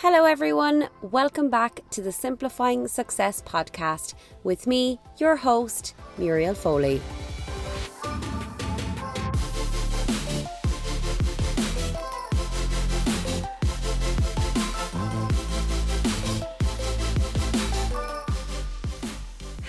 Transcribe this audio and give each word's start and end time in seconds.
Hello, 0.00 0.26
everyone. 0.26 0.90
Welcome 1.00 1.48
back 1.48 1.80
to 1.92 2.02
the 2.02 2.12
Simplifying 2.12 2.86
Success 2.86 3.40
podcast 3.40 4.12
with 4.44 4.66
me, 4.66 5.00
your 5.16 5.36
host, 5.36 5.94
Muriel 6.18 6.52
Foley. 6.52 7.00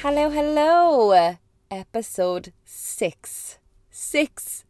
Hello, 0.01 0.29
hello. 0.29 1.37
Episode 1.71 2.51
six. 2.65 3.59
Six. 3.89 4.65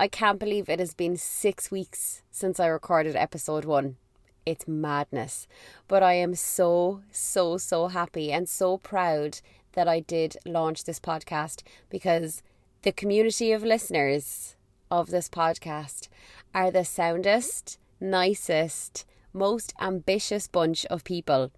I 0.00 0.08
can't 0.08 0.38
believe 0.38 0.70
it 0.70 0.78
has 0.80 0.94
been 0.94 1.18
six 1.18 1.70
weeks 1.70 2.22
since 2.30 2.58
I 2.58 2.68
recorded 2.68 3.14
episode 3.14 3.66
one 3.66 3.98
it's 4.46 4.68
madness. 4.68 5.46
But 5.88 6.02
I 6.02 6.14
am 6.14 6.34
so, 6.34 7.02
so, 7.10 7.58
so 7.58 7.88
happy 7.88 8.32
and 8.32 8.48
so 8.48 8.78
proud 8.78 9.40
that 9.72 9.88
I 9.88 10.00
did 10.00 10.36
launch 10.46 10.84
this 10.84 11.00
podcast 11.00 11.62
because 11.90 12.42
the 12.82 12.92
community 12.92 13.52
of 13.52 13.62
listeners 13.64 14.54
of 14.90 15.10
this 15.10 15.28
podcast 15.28 16.08
are 16.54 16.70
the 16.70 16.84
soundest, 16.84 17.78
nicest, 18.00 19.04
most 19.32 19.74
ambitious 19.80 20.46
bunch 20.46 20.86
of 20.86 21.04
people. 21.04 21.50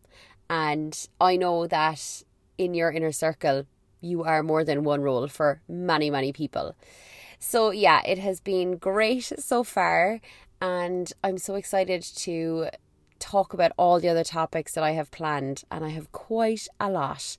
And 0.51 1.09
I 1.21 1.37
know 1.37 1.67
that 1.67 2.23
in 2.57 2.75
your 2.75 2.91
inner 2.91 3.13
circle, 3.13 3.67
you 4.01 4.25
are 4.25 4.43
more 4.43 4.65
than 4.65 4.83
one 4.85 5.03
role 5.03 5.29
for 5.29 5.61
many, 5.69 6.11
many 6.11 6.33
people. 6.33 6.75
So, 7.39 7.71
yeah, 7.71 8.01
it 8.05 8.19
has 8.19 8.41
been 8.41 8.79
great 8.79 9.33
so 9.39 9.63
far 9.63 10.21
and 10.61 11.13
I'm 11.23 11.39
so 11.39 11.55
excited 11.55 12.03
to 12.03 12.69
talk 13.19 13.53
about 13.53 13.73
all 13.77 14.01
the 14.01 14.09
other 14.09 14.25
topics 14.25 14.75
that 14.75 14.85
I 14.85 14.93
have 14.93 15.11
planned, 15.11 15.65
and 15.71 15.85
I 15.85 15.91
have 15.91 16.13
quite 16.13 16.69
a 16.79 16.91
lot. 16.91 17.37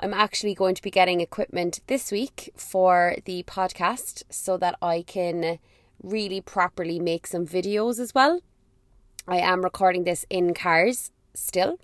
I'm 0.00 0.14
actually 0.14 0.54
going 0.54 0.74
to 0.74 0.82
be 0.82 0.90
getting 0.90 1.20
equipment 1.20 1.80
this 1.86 2.12
week 2.12 2.52
for 2.56 3.16
the 3.24 3.42
podcast 3.42 4.22
so 4.30 4.56
that 4.58 4.76
I 4.80 5.02
can 5.06 5.58
really 6.02 6.40
properly 6.40 7.00
make 7.00 7.26
some 7.26 7.46
videos 7.46 7.98
as 7.98 8.14
well. 8.14 8.40
I 9.26 9.38
am 9.38 9.62
recording 9.62 10.04
this 10.04 10.24
in 10.30 10.54
cars 10.54 11.10
still, 11.34 11.78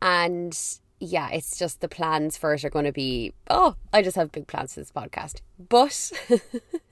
and 0.00 0.56
yeah, 1.00 1.30
it's 1.30 1.58
just 1.58 1.80
the 1.80 1.88
plans 1.88 2.36
for 2.36 2.54
it 2.54 2.64
are 2.64 2.70
going 2.70 2.84
to 2.84 2.92
be 2.92 3.32
oh, 3.50 3.76
I 3.92 4.02
just 4.02 4.16
have 4.16 4.32
big 4.32 4.46
plans 4.46 4.74
for 4.74 4.80
this 4.80 4.92
podcast. 4.92 5.40
But 5.58 6.12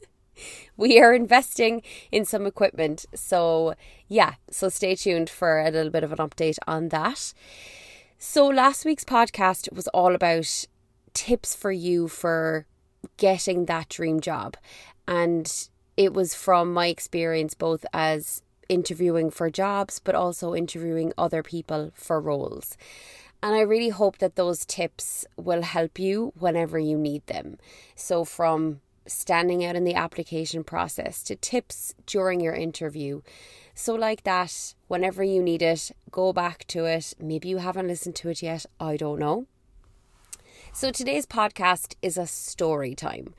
we 0.77 1.01
are 1.01 1.15
investing 1.15 1.83
in 2.11 2.25
some 2.25 2.47
equipment. 2.47 3.07
So, 3.15 3.75
yeah, 4.09 4.35
so 4.51 4.69
stay 4.69 4.95
tuned 4.95 5.31
for 5.31 5.61
a 5.61 5.71
little 5.71 5.91
bit 5.91 6.05
of 6.05 6.12
an 6.12 6.19
update 6.19 6.59
on 6.67 6.89
that. 6.89 7.33
So, 8.19 8.47
last 8.47 8.85
week's 8.85 9.05
podcast 9.05 9.73
was 9.73 9.89
all 9.89 10.15
about 10.15 10.67
tips 11.15 11.55
for 11.55 11.73
you 11.73 12.09
for 12.09 12.67
getting 13.17 13.67
that 13.67 13.89
dream 13.89 14.20
job. 14.20 14.57
And 15.09 15.53
it 15.97 16.15
was 16.15 16.35
from 16.35 16.73
my 16.73 16.87
experience 16.87 17.55
both 17.55 17.85
as 17.93 18.43
interviewing 18.69 19.31
for 19.31 19.51
jobs, 19.51 19.98
but 19.98 20.15
also 20.15 20.55
interviewing 20.55 21.13
other 21.19 21.43
people 21.43 21.91
for 21.95 22.20
roles. 22.20 22.77
And 23.43 23.55
I 23.55 23.61
really 23.61 23.89
hope 23.89 24.19
that 24.19 24.37
those 24.37 24.65
tips 24.65 25.27
will 25.37 25.63
help 25.63 25.98
you 25.98 26.33
whenever 26.39 26.79
you 26.79 26.97
need 26.97 27.27
them. 27.27 27.59
So, 27.97 28.25
from 28.25 28.81
standing 29.06 29.64
out 29.64 29.77
in 29.77 29.84
the 29.84 29.95
application 29.95 30.64
process 30.64 31.22
to 31.25 31.36
tips 31.36 31.95
during 32.06 32.41
your 32.41 32.55
interview. 32.55 33.22
So, 33.75 33.95
like 33.95 34.25
that, 34.25 34.75
whenever 34.89 35.22
you 35.22 35.42
need 35.42 35.62
it, 35.62 35.91
go 36.11 36.33
back 36.33 36.67
to 36.69 36.84
it. 36.84 37.14
Maybe 37.19 37.48
you 37.48 37.58
haven't 37.58 37.89
listened 37.89 38.17
to 38.17 38.28
it 38.28 38.42
yet, 38.42 38.67
I 38.78 38.97
don't 38.97 39.19
know. 39.19 39.47
So, 40.73 40.91
today's 40.91 41.27
podcast 41.27 41.95
is 42.03 42.17
a 42.17 42.27
story 42.27 42.95
time. 42.95 43.34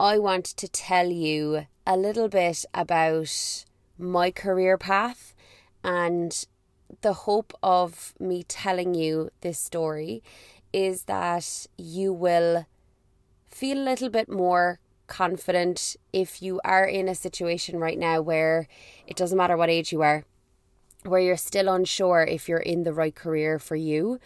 I 0.00 0.18
want 0.18 0.44
to 0.44 0.68
tell 0.68 1.08
you 1.08 1.66
a 1.86 1.96
little 1.96 2.28
bit 2.28 2.64
about 2.72 3.64
my 3.98 4.30
career 4.30 4.78
path 4.78 5.34
and 5.82 6.46
the 7.00 7.12
hope 7.12 7.52
of 7.62 8.14
me 8.18 8.42
telling 8.42 8.94
you 8.94 9.30
this 9.40 9.58
story 9.58 10.22
is 10.72 11.04
that 11.04 11.66
you 11.76 12.12
will 12.12 12.66
feel 13.46 13.78
a 13.78 13.88
little 13.88 14.10
bit 14.10 14.28
more 14.28 14.78
confident 15.08 15.96
if 16.12 16.40
you 16.40 16.60
are 16.64 16.84
in 16.84 17.08
a 17.08 17.14
situation 17.14 17.80
right 17.80 17.98
now 17.98 18.20
where 18.20 18.68
it 19.06 19.16
doesn't 19.16 19.36
matter 19.36 19.56
what 19.56 19.70
age 19.70 19.92
you 19.92 20.02
are, 20.02 20.24
where 21.04 21.20
you're 21.20 21.36
still 21.36 21.68
unsure 21.68 22.22
if 22.22 22.48
you're 22.48 22.58
in 22.58 22.84
the 22.84 22.92
right 22.92 23.14
career 23.14 23.58
for 23.58 23.74
you. 23.74 24.20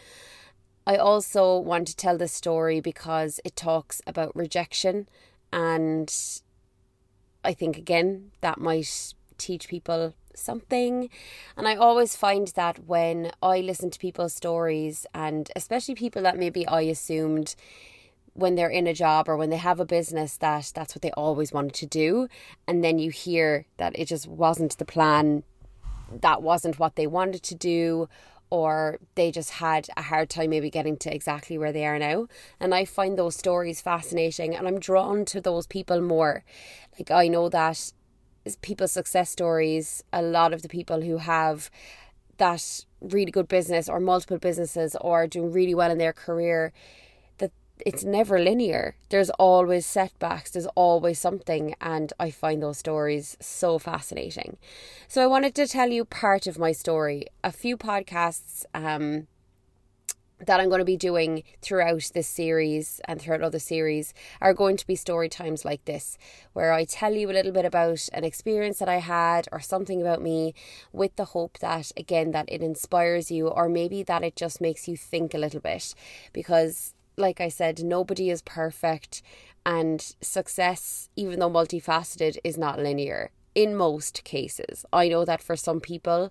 I 0.87 0.97
also 0.97 1.59
want 1.59 1.89
to 1.89 1.97
tell 1.97 2.19
this 2.19 2.33
story 2.33 2.81
because 2.81 3.41
it 3.45 3.57
talks 3.57 4.03
about 4.07 4.37
rejection, 4.37 5.09
and 5.53 6.13
I 7.45 7.55
think 7.55 7.79
again 7.79 8.33
that 8.41 8.59
might 8.59 9.15
teach 9.39 9.69
people 9.69 10.15
something. 10.35 11.09
And 11.57 11.69
I 11.69 11.77
always 11.77 12.17
find 12.17 12.49
that 12.49 12.87
when 12.87 13.33
I 13.43 13.61
listen 13.61 13.91
to 13.91 13.99
people's 13.99 14.35
stories, 14.35 15.07
and 15.15 15.51
especially 15.55 15.95
people 15.95 16.23
that 16.23 16.39
maybe 16.39 16.67
I 16.67 16.83
assumed 16.83 17.55
when 18.35 18.55
they're 18.55 18.69
in 18.69 18.87
a 18.87 18.95
job 18.95 19.29
or 19.29 19.37
when 19.37 19.51
they 19.51 19.57
have 19.57 19.81
a 19.81 19.85
business 19.85 20.37
that 20.39 20.73
that's 20.75 20.95
what 20.95 21.03
they 21.03 21.11
always 21.13 21.53
wanted 21.53 21.75
to 21.75 21.87
do. 21.87 22.29
And 22.67 22.83
then 22.83 22.99
you 22.99 23.11
hear 23.11 23.67
that 23.77 23.99
it 23.99 24.07
just 24.07 24.27
wasn't 24.27 24.79
the 24.79 24.85
plan. 24.85 25.43
That 26.11 26.43
wasn't 26.43 26.79
what 26.79 26.97
they 26.97 27.07
wanted 27.07 27.43
to 27.45 27.55
do. 27.55 28.09
Or 28.51 28.99
they 29.15 29.31
just 29.31 29.53
had 29.53 29.89
a 29.97 30.03
hard 30.03 30.29
time 30.29 30.51
maybe 30.51 30.71
getting 30.71 30.97
to 30.99 31.15
exactly 31.15 31.57
where 31.57 31.73
they 31.73 31.87
are 31.87 31.99
now. 31.99 32.27
And 32.61 32.75
i 32.75 32.85
find 32.85 33.19
those 33.19 33.37
stories 33.37 33.81
fascinating 33.81 34.55
and 34.55 34.67
i'm 34.67 34.79
drawn 34.79 35.25
to 35.27 35.41
those 35.41 35.67
people 35.67 36.01
more. 36.01 36.45
Like 36.99 37.11
i 37.11 37.29
know 37.29 37.49
that 37.49 37.93
people's 38.61 38.93
success 38.93 39.31
stories 39.31 40.03
a 40.13 40.21
lot 40.21 40.53
of 40.53 40.63
the 40.63 40.69
people 40.69 41.01
who 41.03 41.19
have 41.19 41.71
that 42.39 42.85
really 43.01 43.31
good 43.31 43.47
business 43.47 43.89
or 43.89 44.01
multiple 44.01 44.39
businesses 44.39 44.97
or 45.01 45.27
doing 45.27 45.53
really 45.53 45.75
well 45.75 45.91
in 45.91 45.99
their 45.99 46.13
career 46.13 46.73
it's 47.85 48.05
never 48.05 48.39
linear. 48.39 48.97
There's 49.09 49.31
always 49.31 49.87
setbacks, 49.87 50.51
there's 50.51 50.67
always 50.75 51.19
something, 51.19 51.75
and 51.81 52.13
I 52.19 52.31
find 52.31 52.63
those 52.63 52.79
stories 52.79 53.37
so 53.41 53.79
fascinating. 53.79 54.59
So 55.09 55.23
I 55.23 55.27
wanted 55.27 55.55
to 55.57 55.67
tell 55.67 55.91
you 55.91 56.05
part 56.05 56.47
of 56.47 56.59
my 56.59 56.73
story. 56.73 57.27
A 57.43 57.53
few 57.53 57.77
podcasts 57.77 58.65
um, 58.75 59.27
that 60.47 60.61
I'm 60.61 60.69
going 60.69 60.81
to 60.81 60.85
be 60.85 60.97
doing 60.97 61.45
throughout 61.61 62.11
this 62.15 62.29
series 62.29 63.01
and 63.07 63.21
throughout 63.21 63.43
other 63.43 63.59
series 63.59 64.13
are 64.41 64.55
going 64.55 64.77
to 64.77 64.87
be 64.87 64.97
story 64.97 65.29
times 65.29 65.65
like 65.65 65.85
this, 65.85 66.19
where 66.53 66.73
I 66.73 66.85
tell 66.85 67.15
you 67.15 67.31
a 67.31 67.33
little 67.33 67.53
bit 67.53 67.65
about 67.65 68.09
an 68.13 68.25
experience 68.25 68.79
that 68.79 68.89
I 68.89 68.99
had 68.99 69.49
or 69.53 69.61
something 69.61 70.01
about 70.01 70.23
me 70.23 70.55
with 70.93 71.17
the 71.17 71.27
hope 71.27 71.59
that, 71.59 71.93
again, 71.97 72.33
that 72.33 72.47
it 72.49 72.63
inspires 72.63 73.31
you 73.31 73.49
or 73.49 73.69
maybe 73.69 74.03
that 74.03 74.25
it 74.25 74.37
just 74.37 74.61
makes 74.61 74.89
you 74.89 74.97
think 74.97 75.35
a 75.35 75.39
little 75.39 75.61
bit 75.61 75.95
because 76.33 76.95
like 77.23 77.41
I 77.41 77.49
said, 77.49 77.83
nobody 77.83 78.29
is 78.29 78.43
perfect, 78.43 79.23
and 79.65 80.15
success, 80.21 81.09
even 81.17 81.39
though 81.39 81.51
multifaceted, 81.51 82.37
is 82.45 82.59
not 82.59 82.79
linear 82.79 83.31
in 83.55 83.75
most 83.75 84.25
cases. 84.25 84.85
I 84.93 85.09
know 85.09 85.25
that 85.25 85.43
for 85.43 85.57
some 85.57 85.81
people, 85.81 86.31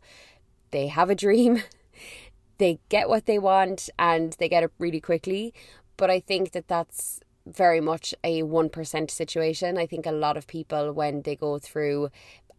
they 0.69 0.88
have 0.88 1.09
a 1.09 1.16
dream, 1.16 1.63
they 2.59 2.79
get 2.90 3.09
what 3.09 3.25
they 3.25 3.40
want, 3.40 3.90
and 3.97 4.35
they 4.38 4.50
get 4.50 4.63
it 4.63 4.72
really 4.78 5.02
quickly. 5.02 5.53
But 5.97 6.12
I 6.12 6.19
think 6.19 6.52
that 6.52 6.68
that's 6.68 7.22
very 7.46 7.81
much 7.81 8.13
a 8.23 8.44
1% 8.44 9.12
situation. 9.12 9.78
I 9.78 9.88
think 9.88 10.06
a 10.06 10.12
lot 10.12 10.38
of 10.38 10.46
people, 10.46 10.94
when 10.94 11.23
they 11.23 11.35
go 11.35 11.58
through 11.58 12.09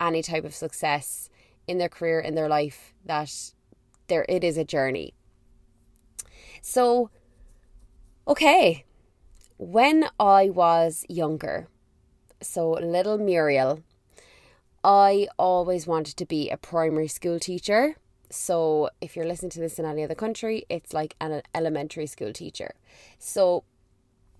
any 0.00 0.22
type 0.22 0.44
of 0.44 0.54
success 0.54 1.28
in 1.68 1.78
their 1.78 1.88
career, 1.88 2.18
in 2.18 2.34
their 2.34 2.48
life, 2.48 2.92
that 3.04 3.52
there 4.08 4.26
it 4.28 4.42
is 4.42 4.56
a 4.56 4.64
journey. 4.64 5.14
So 6.60 7.10
Okay, 8.24 8.84
when 9.58 10.04
I 10.20 10.48
was 10.48 11.04
younger, 11.08 11.66
so 12.40 12.70
little 12.70 13.18
Muriel, 13.18 13.82
I 14.84 15.26
always 15.40 15.88
wanted 15.88 16.16
to 16.18 16.24
be 16.24 16.48
a 16.48 16.56
primary 16.56 17.08
school 17.08 17.40
teacher. 17.40 17.96
So 18.30 18.90
if 19.00 19.16
you're 19.16 19.26
listening 19.26 19.50
to 19.50 19.60
this 19.60 19.80
in 19.80 19.84
any 19.84 20.04
other 20.04 20.14
country, 20.14 20.64
it's 20.68 20.92
like 20.92 21.16
an 21.20 21.42
elementary 21.52 22.06
school 22.06 22.32
teacher. 22.32 22.76
So 23.18 23.64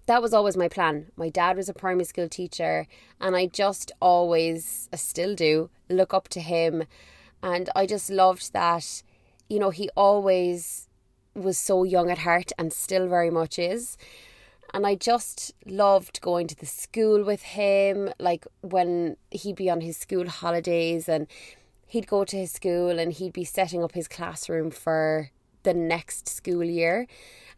that 0.06 0.22
was 0.22 0.32
always 0.32 0.56
my 0.56 0.68
plan. 0.68 1.10
My 1.16 1.28
dad 1.28 1.56
was 1.56 1.68
a 1.68 1.74
primary 1.74 2.04
school 2.04 2.28
teacher, 2.28 2.86
and 3.20 3.34
I 3.34 3.46
just 3.46 3.90
always, 3.98 4.88
I 4.92 4.96
still 4.96 5.34
do, 5.34 5.70
look 5.88 6.14
up 6.14 6.28
to 6.28 6.40
him. 6.40 6.84
And 7.42 7.68
I 7.74 7.86
just 7.86 8.10
loved 8.10 8.52
that, 8.52 9.02
you 9.48 9.58
know, 9.58 9.70
he 9.70 9.90
always 9.96 10.88
was 11.34 11.58
so 11.58 11.84
young 11.84 12.10
at 12.10 12.18
heart 12.18 12.52
and 12.58 12.72
still 12.72 13.08
very 13.08 13.30
much 13.30 13.58
is. 13.58 13.96
And 14.74 14.86
I 14.86 14.94
just 14.94 15.52
loved 15.66 16.20
going 16.22 16.46
to 16.46 16.56
the 16.56 16.66
school 16.66 17.24
with 17.24 17.42
him, 17.42 18.10
like 18.18 18.46
when 18.62 19.16
he'd 19.30 19.56
be 19.56 19.68
on 19.68 19.82
his 19.82 19.98
school 19.98 20.28
holidays 20.28 21.08
and 21.08 21.26
he'd 21.86 22.06
go 22.06 22.24
to 22.24 22.36
his 22.36 22.52
school 22.52 22.98
and 22.98 23.12
he'd 23.12 23.34
be 23.34 23.44
setting 23.44 23.84
up 23.84 23.92
his 23.92 24.08
classroom 24.08 24.70
for 24.70 25.30
the 25.62 25.74
next 25.74 26.28
school 26.28 26.64
year. 26.64 27.06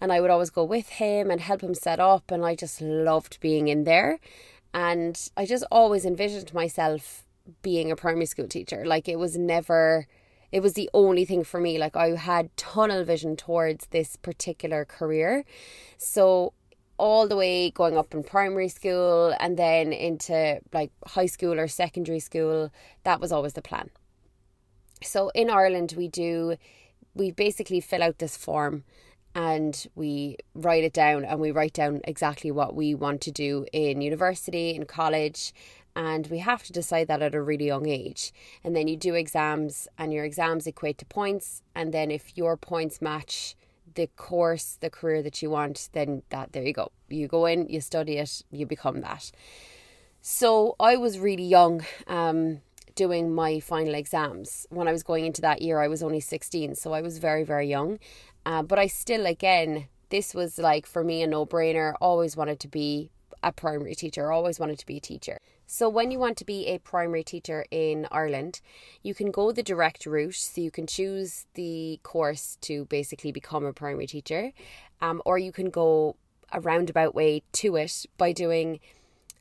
And 0.01 0.13
I 0.13 0.21
would 0.21 0.31
always 0.31 0.51
go 0.51 0.65
with 0.65 0.89
him 0.89 1.31
and 1.31 1.41
help 1.41 1.63
him 1.63 1.75
set 1.75 2.01
up. 2.01 2.33
And 2.33 2.45
I 2.45 2.57
just 2.57 2.81
loved 2.81 3.39
being 3.41 3.69
in 3.69 3.85
there. 3.85 4.19
And 4.73 5.31
I 5.37 5.47
just 5.47 5.65
always 5.71 6.05
envisioned 6.05 6.53
myself 6.53 7.25
being 7.63 7.93
a 7.93 7.97
primary 7.97 8.27
school 8.27 8.49
teacher. 8.49 8.85
Like 8.85 9.09
it 9.09 9.21
was 9.21 9.39
never, 9.39 10.09
it 10.55 10.63
was 10.63 10.75
the 10.75 10.89
only 10.95 11.25
thing 11.25 11.43
for 11.43 11.59
me. 11.59 11.79
Like 11.79 11.97
I 11.97 12.11
had 12.11 12.57
tunnel 12.57 13.03
vision 13.03 13.35
towards 13.35 13.87
this 13.87 14.15
particular 14.15 14.85
career. 14.85 15.45
So 15.99 16.53
all 16.97 17.27
the 17.27 17.35
way 17.35 17.73
going 17.73 17.99
up 17.99 18.15
in 18.15 18.23
primary 18.23 18.69
school 18.69 19.35
and 19.41 19.57
then 19.57 19.93
into 19.93 20.61
like 20.73 20.93
high 21.09 21.27
school 21.27 21.59
or 21.59 21.67
secondary 21.67 22.21
school, 22.21 22.71
that 23.03 23.21
was 23.21 23.33
always 23.33 23.55
the 23.55 23.63
plan. 23.63 23.91
So 25.03 25.31
in 25.35 25.51
Ireland, 25.51 25.95
we 25.97 26.07
do, 26.07 26.55
we 27.17 27.33
basically 27.33 27.81
fill 27.81 28.05
out 28.05 28.19
this 28.19 28.37
form 28.37 28.85
and 29.35 29.89
we 29.97 30.37
write 30.55 30.85
it 30.85 30.93
down 30.93 31.25
and 31.25 31.41
we 31.41 31.51
write 31.51 31.73
down 31.73 32.01
exactly 32.05 32.53
what 32.53 32.77
we 32.77 32.95
want 32.95 33.23
to 33.23 33.33
do 33.33 33.67
in 33.73 34.01
university, 34.01 34.77
in 34.77 34.87
college, 34.87 35.53
and 35.97 36.27
we 36.27 36.39
have 36.39 36.63
to 36.65 36.73
decide 36.73 37.09
that 37.09 37.23
at 37.23 37.35
a 37.35 37.43
really 37.43 37.67
young 37.67 37.89
age. 37.89 38.33
And 38.63 38.75
then 38.75 38.89
you 38.89 38.97
do 38.97 39.15
exams, 39.15 39.89
and 39.99 40.13
your 40.13 40.25
exams 40.25 40.67
equate 40.67 40.99
to 40.99 41.05
points. 41.05 41.63
And 41.75 41.93
then 41.93 42.11
if 42.11 42.37
your 42.37 42.57
points 42.57 43.01
match 43.01 43.57
the 43.95 44.09
course, 44.17 44.77
the 44.81 44.91
career 44.91 45.23
that 45.23 45.41
you 45.43 45.51
want, 45.51 45.89
then 45.93 46.23
that 46.31 46.53
there 46.53 46.65
you 46.65 46.73
go. 46.73 46.91
You 47.09 47.29
go 47.29 47.47
in, 47.47 47.69
you 47.69 47.81
study 47.81 48.19
it, 48.19 48.43
you 48.51 48.67
become 48.67 49.01
that. 49.03 49.31
So 50.21 50.75
I 50.81 50.97
was 50.97 51.19
really 51.19 51.45
young. 51.45 51.85
Um, 52.07 52.61
doing 52.95 53.35
my 53.35 53.59
final 53.59 53.95
exams. 53.95 54.67
When 54.71 54.87
I 54.87 54.93
was 54.93 55.03
going 55.03 55.27
into 55.27 55.41
that 55.43 55.63
year, 55.63 55.81
I 55.81 55.89
was 55.89 56.01
only 56.01 56.21
16, 56.21 56.77
so 56.77 56.93
I 56.93 57.01
was 57.01 57.19
very, 57.19 57.43
very 57.43 57.69
young. 57.69 57.99
Uh, 58.47 58.63
but 58.63 58.79
I 58.79 58.87
still, 58.87 59.27
again, 59.27 59.89
this 60.11 60.35
was 60.35 60.59
like 60.59 60.87
for 60.87 61.03
me 61.03 61.23
a 61.23 61.27
no 61.27 61.45
brainer. 61.45 61.95
Always 62.01 62.37
wanted 62.37 62.61
to 62.61 62.69
be 62.69 63.11
a 63.43 63.53
primary 63.53 63.95
teacher, 63.95 64.31
always 64.31 64.59
wanted 64.59 64.79
to 64.79 64.87
be 64.87 64.99
a 64.99 65.01
teacher. 65.01 65.39
So, 65.67 65.89
when 65.89 66.11
you 66.11 66.19
want 66.19 66.37
to 66.39 66.45
be 66.45 66.67
a 66.67 66.79
primary 66.79 67.25
teacher 67.25 67.65
in 67.71 68.07
Ireland, 68.11 68.61
you 69.03 69.15
can 69.15 69.31
go 69.31 69.51
the 69.51 69.63
direct 69.63 70.05
route. 70.05 70.35
So, 70.35 70.61
you 70.61 70.71
can 70.71 70.87
choose 70.87 71.47
the 71.55 72.01
course 72.03 72.59
to 72.63 72.85
basically 72.87 73.33
become 73.33 73.65
a 73.65 73.73
primary 73.73 74.07
teacher, 74.07 74.53
um, 75.01 75.23
or 75.25 75.39
you 75.39 75.53
can 75.53 75.71
go 75.71 76.17
a 76.53 76.61
roundabout 76.61 77.15
way 77.15 77.43
to 77.53 77.77
it 77.77 78.07
by 78.19 78.33
doing 78.33 78.79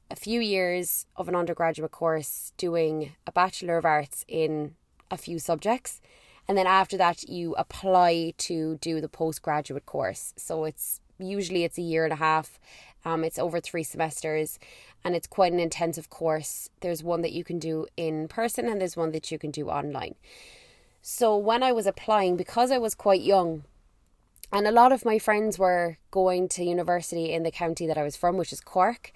a 0.10 0.16
few 0.16 0.40
years 0.40 1.06
of 1.16 1.28
an 1.28 1.36
undergraduate 1.36 1.92
course, 1.92 2.54
doing 2.58 3.12
a 3.28 3.31
Bachelor 3.31 3.78
of 3.78 3.86
Arts 3.86 4.24
in 4.28 4.76
a 5.12 5.18
few 5.18 5.40
subjects. 5.40 6.00
And 6.48 6.58
then 6.58 6.68
after 6.68 6.98
that, 6.98 7.24
you 7.30 7.54
apply 7.56 8.34
to 8.38 8.78
do 8.78 9.02
the 9.02 9.10
postgraduate 9.10 9.86
course. 9.86 10.34
So, 10.38 10.64
it's 10.64 11.02
usually 11.19 11.64
it's 11.64 11.78
a 11.78 11.81
year 11.81 12.06
and 12.06 12.14
a 12.14 12.18
half 12.18 12.60
um, 13.06 13.24
it's 13.24 13.38
over 13.38 13.60
three 13.60 13.84
semesters 13.84 14.60
and 15.04 15.16
it's 15.16 15.28
quite 15.28 15.54
an 15.54 15.60
intensive 15.60 16.10
course. 16.10 16.70
There's 16.82 17.04
one 17.04 17.22
that 17.22 17.34
you 17.34 17.44
can 17.44 17.60
do 17.60 17.88
in 17.98 18.28
person 18.28 18.68
and 18.68 18.80
there's 18.80 18.98
one 18.98 19.12
that 19.12 19.32
you 19.32 19.38
can 19.38 19.52
do 19.52 19.70
online. 19.70 20.16
So 21.02 21.38
when 21.38 21.64
I 21.64 21.72
was 21.72 21.86
applying, 21.86 22.38
because 22.38 22.72
I 22.72 22.78
was 22.78 22.96
quite 22.96 23.22
young, 23.22 23.66
and 24.52 24.68
a 24.68 24.72
lot 24.72 24.92
of 24.92 25.04
my 25.04 25.20
friends 25.20 25.58
were 25.58 25.98
going 26.12 26.48
to 26.50 26.64
university 26.64 27.34
in 27.34 27.44
the 27.44 27.52
county 27.52 27.88
that 27.88 27.98
I 27.98 28.04
was 28.04 28.16
from, 28.16 28.38
which 28.38 28.54
is 28.54 28.62
Cork, 28.62 29.12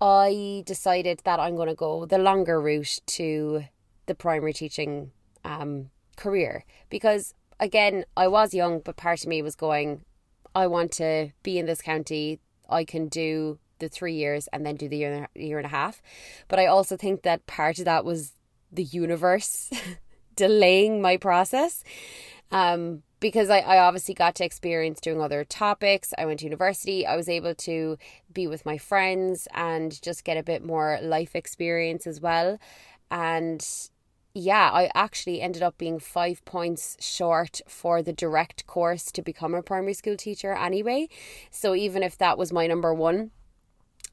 I 0.00 0.62
decided 0.64 1.20
that 1.24 1.38
I'm 1.38 1.56
going 1.56 1.68
to 1.68 1.74
go 1.74 2.06
the 2.06 2.18
longer 2.18 2.60
route 2.60 3.00
to 3.06 3.64
the 4.06 4.14
primary 4.14 4.52
teaching 4.52 5.12
um, 5.44 5.90
career 6.16 6.64
because 6.88 7.34
again 7.58 8.04
I 8.16 8.28
was 8.28 8.54
young 8.54 8.80
but 8.80 8.96
part 8.96 9.22
of 9.22 9.28
me 9.28 9.42
was 9.42 9.54
going 9.54 10.04
I 10.54 10.66
want 10.66 10.92
to 10.92 11.30
be 11.42 11.58
in 11.58 11.66
this 11.66 11.80
county 11.80 12.40
I 12.68 12.84
can 12.84 13.08
do 13.08 13.58
the 13.80 13.88
three 13.88 14.14
years 14.14 14.48
and 14.52 14.64
then 14.64 14.76
do 14.76 14.88
the 14.88 14.96
year, 14.96 15.28
year 15.34 15.58
and 15.58 15.66
a 15.66 15.70
half. 15.70 16.00
But 16.48 16.58
I 16.58 16.66
also 16.66 16.96
think 16.96 17.22
that 17.22 17.46
part 17.46 17.78
of 17.78 17.84
that 17.86 18.04
was 18.04 18.32
the 18.72 18.84
universe 18.84 19.70
delaying 20.36 21.02
my 21.02 21.16
process. 21.16 21.82
Um, 22.52 23.02
because 23.20 23.50
I, 23.50 23.58
I 23.58 23.78
obviously 23.78 24.14
got 24.14 24.34
to 24.36 24.44
experience 24.44 25.00
doing 25.00 25.20
other 25.20 25.44
topics. 25.44 26.12
I 26.16 26.24
went 26.24 26.40
to 26.40 26.46
university. 26.46 27.06
I 27.06 27.16
was 27.16 27.28
able 27.28 27.54
to 27.54 27.98
be 28.32 28.46
with 28.46 28.64
my 28.64 28.78
friends 28.78 29.46
and 29.52 30.00
just 30.02 30.24
get 30.24 30.38
a 30.38 30.42
bit 30.42 30.64
more 30.64 30.98
life 31.02 31.36
experience 31.36 32.06
as 32.06 32.20
well. 32.20 32.58
And 33.10 33.64
yeah, 34.32 34.70
I 34.72 34.90
actually 34.94 35.40
ended 35.40 35.62
up 35.62 35.76
being 35.76 35.98
five 35.98 36.44
points 36.44 36.96
short 37.00 37.60
for 37.68 38.02
the 38.02 38.12
direct 38.12 38.66
course 38.66 39.12
to 39.12 39.22
become 39.22 39.54
a 39.54 39.62
primary 39.62 39.94
school 39.94 40.16
teacher 40.16 40.52
anyway. 40.52 41.08
So 41.50 41.74
even 41.74 42.02
if 42.02 42.16
that 42.18 42.38
was 42.38 42.52
my 42.52 42.66
number 42.66 42.94
one, 42.94 43.32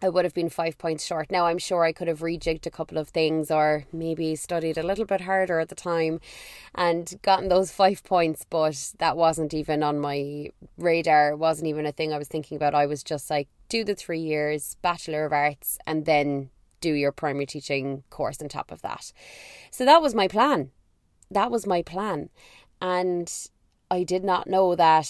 I 0.01 0.09
would 0.09 0.25
have 0.25 0.33
been 0.33 0.49
five 0.49 0.77
points 0.77 1.05
short. 1.05 1.31
Now, 1.31 1.47
I'm 1.47 1.57
sure 1.57 1.83
I 1.83 1.91
could 1.91 2.07
have 2.07 2.19
rejigged 2.19 2.67
a 2.67 2.71
couple 2.71 2.99
of 2.99 3.09
things 3.09 3.49
or 3.49 3.85
maybe 3.91 4.35
studied 4.35 4.77
a 4.77 4.83
little 4.83 5.05
bit 5.05 5.21
harder 5.21 5.59
at 5.59 5.69
the 5.69 5.75
time 5.75 6.19
and 6.75 7.19
gotten 7.23 7.49
those 7.49 7.71
five 7.71 8.03
points, 8.03 8.45
but 8.47 8.93
that 8.99 9.17
wasn't 9.17 9.55
even 9.55 9.81
on 9.81 9.99
my 9.99 10.49
radar. 10.77 11.31
It 11.31 11.37
wasn't 11.37 11.69
even 11.69 11.87
a 11.87 11.91
thing 11.91 12.13
I 12.13 12.19
was 12.19 12.27
thinking 12.27 12.57
about. 12.57 12.75
I 12.75 12.85
was 12.85 13.03
just 13.03 13.29
like, 13.29 13.47
do 13.69 13.83
the 13.83 13.95
three 13.95 14.19
years, 14.19 14.77
Bachelor 14.83 15.25
of 15.25 15.33
Arts, 15.33 15.79
and 15.87 16.05
then 16.05 16.51
do 16.79 16.93
your 16.93 17.11
primary 17.11 17.47
teaching 17.47 18.03
course 18.11 18.39
on 18.39 18.49
top 18.49 18.71
of 18.71 18.83
that. 18.83 19.11
So 19.71 19.83
that 19.85 20.01
was 20.01 20.13
my 20.13 20.27
plan. 20.27 20.69
That 21.31 21.49
was 21.49 21.65
my 21.65 21.81
plan. 21.81 22.29
And 22.79 23.31
I 23.89 24.03
did 24.03 24.23
not 24.23 24.47
know 24.47 24.75
that, 24.75 25.09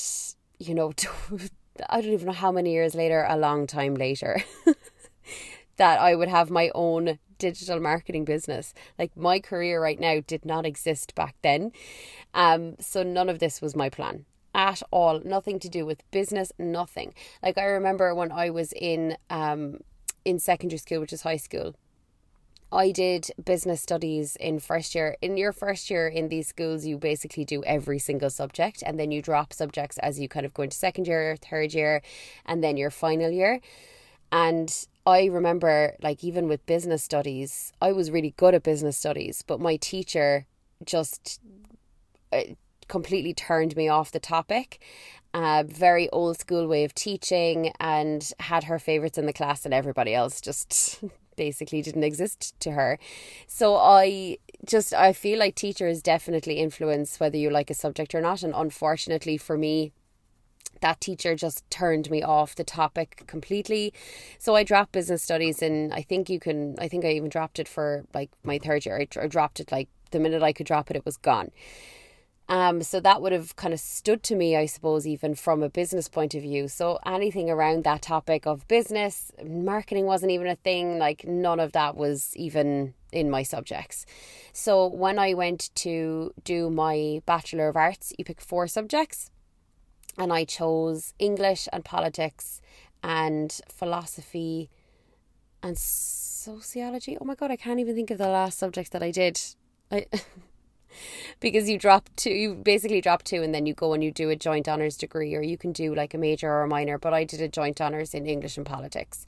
you 0.60 0.74
know, 0.74 0.94
I 1.90 2.02
don't 2.02 2.14
even 2.14 2.28
know 2.28 2.34
how 2.34 2.52
many 2.52 2.72
years 2.72 2.96
later, 2.96 3.26
a 3.28 3.38
long 3.38 3.68
time 3.68 3.96
later, 3.96 4.44
that 5.78 6.00
I 6.00 6.16
would 6.16 6.30
have 6.30 6.50
my 6.50 6.72
own 6.76 7.20
digital 7.38 7.80
marketing 7.80 8.26
business. 8.26 8.74
Like 8.98 9.16
my 9.16 9.40
career 9.40 9.82
right 9.82 10.00
now 10.00 10.22
did 10.26 10.46
not 10.46 10.66
exist 10.66 11.16
back 11.16 11.36
then. 11.42 11.72
Um, 12.34 12.76
so 12.80 13.04
none 13.04 13.30
of 13.30 13.40
this 13.40 13.62
was 13.62 13.76
my 13.76 13.90
plan 13.90 14.26
at 14.54 14.82
all. 14.92 15.22
Nothing 15.24 15.60
to 15.60 15.70
do 15.70 15.86
with 15.86 16.10
business, 16.12 16.52
nothing. 16.58 17.14
Like 17.44 17.58
I 17.58 17.66
remember 17.66 18.14
when 18.14 18.32
I 18.32 18.50
was 18.50 18.74
in 18.74 19.18
um 19.30 19.80
in 20.26 20.40
secondary 20.40 20.80
school, 20.80 21.00
which 21.00 21.14
is 21.14 21.22
high 21.22 21.38
school. 21.38 21.76
I 22.72 22.92
did 22.92 23.32
business 23.44 23.82
studies 23.82 24.36
in 24.38 24.60
first 24.60 24.94
year. 24.94 25.16
In 25.22 25.38
your 25.38 25.54
first 25.54 25.90
year 25.90 26.08
in 26.08 26.28
these 26.28 26.48
schools, 26.48 26.86
you 26.86 26.98
basically 26.98 27.46
do 27.46 27.64
every 27.64 28.00
single 28.00 28.30
subject 28.30 28.84
and 28.86 29.00
then 29.00 29.12
you 29.12 29.22
drop 29.22 29.54
subjects 29.54 29.98
as 30.00 30.20
you 30.20 30.28
kind 30.28 30.46
of 30.46 30.54
go 30.54 30.64
into 30.64 30.76
second 30.76 31.08
year, 31.08 31.38
third 31.38 31.74
year, 31.74 32.02
and 32.46 32.64
then 32.64 32.76
your 32.76 32.92
final 32.92 33.32
year. 33.32 33.62
And 34.32 34.74
I 35.06 35.26
remember, 35.26 35.96
like, 36.02 36.24
even 36.24 36.50
with 36.50 36.66
business 36.66 37.04
studies, 37.04 37.72
I 37.82 37.94
was 37.94 38.12
really 38.12 38.34
good 38.36 38.54
at 38.54 38.64
business 38.64 38.98
studies, 38.98 39.44
but 39.48 39.62
my 39.62 39.78
teacher 39.78 40.46
just 40.84 41.40
uh, 42.34 42.42
completely 42.90 43.34
turned 43.34 43.78
me 43.78 43.88
off 43.88 44.12
the 44.12 44.20
topic 44.20 44.82
a 45.34 45.64
very 45.64 46.10
old 46.10 46.40
school 46.40 46.68
way 46.68 46.84
of 46.84 46.94
teaching 46.94 47.72
and 47.80 48.32
had 48.40 48.64
her 48.66 48.80
favorites 48.80 49.18
in 49.18 49.26
the 49.26 49.34
class 49.34 49.66
and 49.66 49.74
everybody 49.74 50.14
else 50.14 50.42
just 50.42 51.04
basically 51.38 51.82
didn't 51.82 52.04
exist 52.04 52.60
to 52.60 52.72
her. 52.72 53.00
So 53.48 53.78
I 53.78 54.40
just 54.66 54.94
I 54.94 55.14
feel 55.14 55.40
like 55.40 55.56
teachers 55.56 56.02
definitely 56.02 56.56
influence 56.56 57.20
whether 57.20 57.38
you 57.38 57.50
like 57.50 57.70
a 57.70 57.74
subject 57.74 58.14
or 58.14 58.22
not 58.22 58.44
and 58.44 58.54
unfortunately 58.56 59.38
for 59.38 59.58
me 59.58 59.94
that 60.82 61.02
teacher 61.02 61.36
just 61.36 61.70
turned 61.70 62.10
me 62.10 62.22
off 62.22 62.56
the 62.56 62.64
topic 62.64 63.24
completely. 63.28 63.94
So 64.38 64.56
I 64.56 64.64
dropped 64.64 64.92
business 64.92 65.24
studies 65.24 65.62
and 65.62 65.94
I 65.94 66.02
think 66.02 66.30
you 66.30 66.40
can 66.40 66.76
I 66.80 66.88
think 66.88 67.06
I 67.06 67.12
even 67.12 67.30
dropped 67.30 67.60
it 67.60 67.68
for 67.68 68.04
like 68.14 68.30
my 68.44 68.58
third 68.60 68.86
year. 68.86 68.98
I, 68.98 69.08
I 69.20 69.28
dropped 69.28 69.60
it 69.60 69.72
like 69.72 69.90
the 70.12 70.20
minute 70.20 70.44
I 70.44 70.54
could 70.54 70.66
drop 70.66 70.90
it 70.90 70.98
it 70.98 71.06
was 71.06 71.18
gone. 71.18 71.52
Um, 72.50 72.82
so 72.82 73.02
that 73.02 73.22
would 73.22 73.34
have 73.34 73.58
kind 73.58 73.74
of 73.74 73.80
stood 73.80 74.24
to 74.24 74.36
me, 74.36 74.56
I 74.56 74.68
suppose, 74.68 75.06
even 75.06 75.36
from 75.36 75.62
a 75.62 75.70
business 75.70 76.08
point 76.08 76.34
of 76.34 76.44
view. 76.44 76.70
So 76.70 76.98
anything 77.06 77.50
around 77.50 77.84
that 77.84 78.02
topic 78.02 78.46
of 78.48 78.68
business, 78.70 79.32
marketing 79.46 80.06
wasn't 80.06 80.32
even 80.32 80.48
a 80.48 80.56
thing. 80.56 80.98
Like 80.98 81.26
none 81.28 81.60
of 81.60 81.74
that 81.74 81.98
was 81.98 82.34
even 82.38 82.94
in 83.12 83.30
my 83.30 83.44
subjects. 83.44 84.06
So 84.54 84.88
when 84.88 85.20
I 85.20 85.34
went 85.34 85.72
to 85.76 86.34
do 86.44 86.70
my 86.70 87.22
Bachelor 87.26 87.68
of 87.68 87.76
Arts, 87.76 88.14
you 88.18 88.24
pick 88.24 88.40
four 88.40 88.68
subjects, 88.68 89.30
and 90.18 90.32
I 90.32 90.46
chose 90.46 91.14
English 91.20 91.68
and 91.74 91.84
politics 91.84 92.62
and 93.04 93.60
philosophy 93.70 94.70
and 95.62 95.78
sociology. 95.78 97.18
Oh 97.20 97.26
my 97.26 97.36
god, 97.36 97.52
I 97.52 97.56
can't 97.58 97.80
even 97.80 97.96
think 97.96 98.10
of 98.12 98.18
the 98.18 98.30
last 98.30 98.58
subject 98.58 98.92
that 98.94 99.04
I 99.04 99.12
did. 99.12 99.40
I 99.92 100.06
because 101.40 101.70
you 101.70 101.78
drop 101.78 102.10
two, 102.16 102.32
you 102.32 102.56
basically 102.56 103.02
drop 103.02 103.24
two, 103.24 103.42
and 103.42 103.54
then 103.54 103.66
you 103.66 103.74
go 103.74 103.94
and 103.94 104.04
you 104.04 104.12
do 104.12 104.30
a 104.30 104.36
joint 104.36 104.68
honours 104.68 104.98
degree, 104.98 105.36
or 105.36 105.42
you 105.42 105.58
can 105.58 105.72
do 105.72 105.94
like 105.94 106.14
a 106.14 106.18
major 106.18 106.50
or 106.50 106.64
a 106.64 106.68
minor. 106.68 106.98
But 106.98 107.14
I 107.14 107.24
did 107.24 107.42
a 107.42 107.48
joint 107.48 107.82
honours 107.82 108.14
in 108.14 108.26
English 108.26 108.58
and 108.58 108.66
politics, 108.66 109.26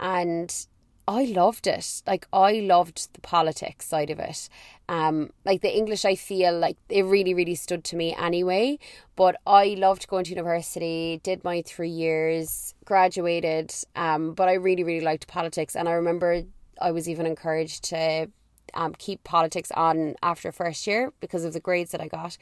and 0.00 0.66
I 1.06 1.24
loved 1.24 1.66
it. 1.66 2.02
Like 2.06 2.26
I 2.32 2.60
loved 2.60 3.12
the 3.14 3.20
politics 3.20 3.86
side 3.86 4.10
of 4.10 4.18
it. 4.18 4.48
Um, 4.88 5.30
like 5.44 5.60
the 5.62 5.74
English, 5.74 6.04
I 6.04 6.14
feel 6.14 6.58
like 6.58 6.76
it 6.88 7.02
really, 7.02 7.34
really 7.34 7.54
stood 7.54 7.82
to 7.84 7.96
me 7.96 8.14
anyway. 8.14 8.78
But 9.16 9.36
I 9.46 9.74
loved 9.78 10.08
going 10.08 10.24
to 10.24 10.30
university. 10.30 11.20
Did 11.22 11.42
my 11.44 11.62
three 11.62 11.90
years, 11.90 12.74
graduated. 12.84 13.74
Um, 13.96 14.34
but 14.34 14.48
I 14.48 14.54
really, 14.54 14.84
really 14.84 15.04
liked 15.04 15.26
politics, 15.26 15.74
and 15.74 15.88
I 15.88 15.92
remember 15.92 16.42
I 16.80 16.92
was 16.92 17.08
even 17.08 17.26
encouraged 17.26 17.84
to 17.84 18.28
um 18.74 18.94
keep 18.94 19.24
politics 19.24 19.70
on 19.72 20.14
after 20.22 20.52
first 20.52 20.86
year 20.86 21.12
because 21.20 21.44
of 21.44 21.52
the 21.52 21.60
grades 21.60 21.90
that 21.92 22.00
I 22.00 22.08
got. 22.08 22.36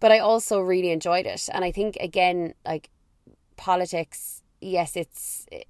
But 0.00 0.12
I 0.12 0.18
also 0.18 0.60
really 0.60 0.90
enjoyed 0.90 1.26
it, 1.26 1.48
and 1.52 1.64
I 1.64 1.72
think 1.72 1.96
again, 2.00 2.54
like 2.64 2.90
politics, 3.56 4.42
yes, 4.60 4.96
it's. 4.96 5.46
It, 5.50 5.66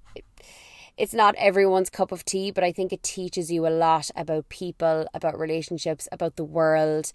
it's 0.95 1.13
not 1.13 1.33
everyone's 1.37 1.89
cup 1.89 2.11
of 2.11 2.23
tea, 2.23 2.51
but 2.51 2.63
I 2.63 2.71
think 2.71 2.93
it 2.93 3.01
teaches 3.01 3.51
you 3.51 3.65
a 3.65 3.69
lot 3.69 4.11
about 4.15 4.49
people, 4.49 5.07
about 5.13 5.39
relationships, 5.39 6.07
about 6.11 6.35
the 6.35 6.43
world. 6.43 7.11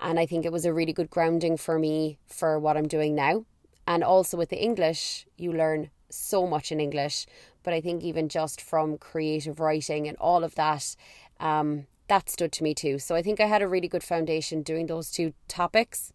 And 0.00 0.18
I 0.18 0.24
think 0.24 0.46
it 0.46 0.52
was 0.52 0.64
a 0.64 0.72
really 0.72 0.94
good 0.94 1.10
grounding 1.10 1.58
for 1.58 1.78
me 1.78 2.18
for 2.26 2.58
what 2.58 2.78
I'm 2.78 2.88
doing 2.88 3.14
now. 3.14 3.44
And 3.86 4.02
also 4.02 4.36
with 4.36 4.48
the 4.48 4.62
English, 4.62 5.26
you 5.36 5.52
learn 5.52 5.90
so 6.08 6.46
much 6.46 6.72
in 6.72 6.80
English. 6.80 7.26
But 7.62 7.74
I 7.74 7.82
think 7.82 8.02
even 8.02 8.30
just 8.30 8.60
from 8.62 8.96
creative 8.96 9.60
writing 9.60 10.08
and 10.08 10.16
all 10.16 10.42
of 10.42 10.54
that, 10.54 10.96
um, 11.38 11.86
that 12.10 12.28
stood 12.28 12.52
to 12.52 12.64
me 12.64 12.74
too. 12.74 12.98
So 12.98 13.14
I 13.14 13.22
think 13.22 13.40
I 13.40 13.46
had 13.46 13.62
a 13.62 13.68
really 13.68 13.88
good 13.88 14.02
foundation 14.02 14.62
doing 14.62 14.86
those 14.86 15.10
two 15.10 15.32
topics 15.48 16.12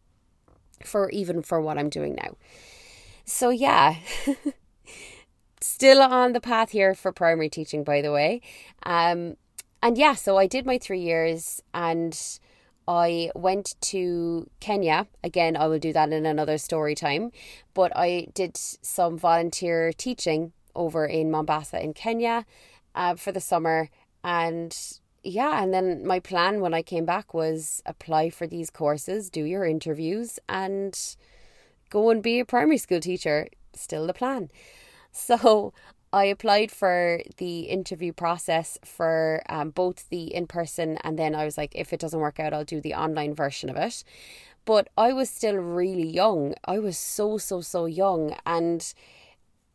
for 0.84 1.10
even 1.10 1.42
for 1.42 1.60
what 1.62 1.78
I'm 1.78 1.90
doing 1.90 2.16
now. 2.16 2.36
So 3.24 3.50
yeah. 3.50 3.96
still 5.62 6.02
on 6.02 6.34
the 6.34 6.42
path 6.42 6.72
here 6.72 6.94
for 6.94 7.12
primary 7.12 7.50
teaching, 7.50 7.84
by 7.84 8.02
the 8.02 8.12
way. 8.12 8.42
Um, 8.84 9.36
and 9.82 9.98
yeah, 9.98 10.14
so 10.14 10.38
I 10.38 10.48
did 10.48 10.66
my 10.66 10.78
three 10.78 11.00
years 11.00 11.62
and 11.74 12.14
I 12.88 13.32
went 13.34 13.76
to 13.82 14.50
Kenya. 14.60 15.08
Again, 15.24 15.58
I 15.58 15.68
will 15.68 15.80
do 15.80 15.94
that 15.94 16.12
in 16.12 16.26
another 16.26 16.58
story 16.58 16.94
time. 16.94 17.32
But 17.74 17.92
I 17.96 18.28
did 18.34 18.58
some 18.58 19.18
volunteer 19.18 19.92
teaching 19.92 20.54
over 20.76 21.06
in 21.06 21.32
Mombasa 21.32 21.84
in 21.84 21.94
Kenya 21.94 22.46
uh, 22.94 23.16
for 23.16 23.32
the 23.32 23.42
summer. 23.42 23.90
And 24.24 24.76
yeah, 25.26 25.62
and 25.62 25.74
then 25.74 26.06
my 26.06 26.20
plan 26.20 26.62
when 26.62 26.74
I 26.74 26.82
came 26.82 27.06
back 27.06 27.34
was 27.34 27.82
apply 27.86 28.30
for 28.30 28.48
these 28.48 28.70
courses, 28.70 29.30
do 29.30 29.44
your 29.44 29.66
interviews, 29.66 30.40
and 30.48 30.98
go 31.90 32.10
and 32.10 32.22
be 32.22 32.40
a 32.40 32.46
primary 32.46 32.78
school 32.78 33.00
teacher. 33.00 33.48
Still 33.74 34.08
the 34.08 34.14
plan. 34.14 34.50
So 35.18 35.72
I 36.12 36.26
applied 36.26 36.72
for 36.72 37.22
the 37.38 37.62
interview 37.62 38.12
process 38.12 38.78
for 38.84 39.42
um, 39.48 39.70
both 39.70 40.10
the 40.10 40.34
in 40.34 40.46
person 40.46 40.98
and 41.06 41.18
then 41.18 41.34
I 41.34 41.46
was 41.46 41.58
like, 41.58 41.72
if 41.74 41.94
it 41.94 42.02
doesn't 42.02 42.20
work 42.20 42.38
out, 42.38 42.54
I'll 42.54 42.66
do 42.66 42.82
the 42.82 42.94
online 42.94 43.34
version 43.34 43.70
of 43.70 43.78
it. 43.78 44.04
But 44.66 44.90
I 44.98 45.14
was 45.14 45.30
still 45.30 45.56
really 45.56 46.06
young. 46.06 46.54
I 46.66 46.80
was 46.80 46.98
so, 46.98 47.38
so, 47.38 47.62
so 47.62 47.86
young. 47.86 48.36
And 48.46 48.94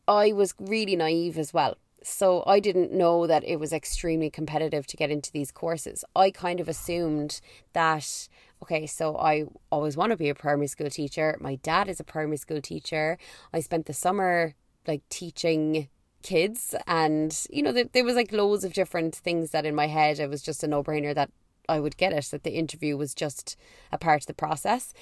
I 0.07 0.33
was 0.33 0.55
really 0.59 0.97
naive 0.97 1.39
as 1.39 1.55
well. 1.55 1.77
So 2.03 2.43
I 2.47 2.61
didn't 2.61 2.93
know 2.93 3.27
that 3.27 3.45
it 3.45 3.57
was 3.57 3.73
extremely 3.73 4.31
competitive 4.31 4.87
to 4.87 4.97
get 4.97 5.11
into 5.11 5.31
these 5.33 5.53
courses. 5.53 6.05
I 6.17 6.31
kind 6.31 6.61
of 6.61 6.69
assumed 6.69 7.41
that 7.73 8.29
okay, 8.63 8.87
so 8.87 9.17
I 9.17 9.45
always 9.71 9.97
want 9.97 10.11
to 10.11 10.17
be 10.17 10.29
a 10.29 10.35
primary 10.35 10.67
school 10.67 10.91
teacher. 10.91 11.37
My 11.41 11.55
dad 11.57 11.89
is 11.89 11.99
a 11.99 12.05
primary 12.05 12.37
school 12.37 12.61
teacher. 12.61 13.17
I 13.55 13.61
spent 13.61 13.87
the 13.87 13.95
summer 13.95 14.55
like 14.87 15.03
teaching 15.09 15.89
kids 16.23 16.75
and 16.87 17.47
you 17.51 17.63
know 17.63 17.73
there, 17.73 17.85
there 17.93 18.05
was 18.05 18.15
like 18.15 18.33
loads 18.33 18.65
of 18.65 18.73
different 18.73 19.15
things 19.15 19.51
that 19.51 19.65
in 19.65 19.75
my 19.75 19.87
head 19.87 20.19
it 20.19 20.29
was 20.29 20.43
just 20.43 20.63
a 20.63 20.69
no-brainer 20.69 21.15
that 21.15 21.31
I 21.69 21.81
would 21.81 21.97
get 21.97 22.13
it 22.13 22.27
that 22.27 22.43
the 22.43 22.53
interview 22.53 22.97
was 22.97 23.15
just 23.15 23.57
a 23.91 23.99
part 23.99 24.23
of 24.23 24.27
the 24.27 24.35
process 24.35 24.93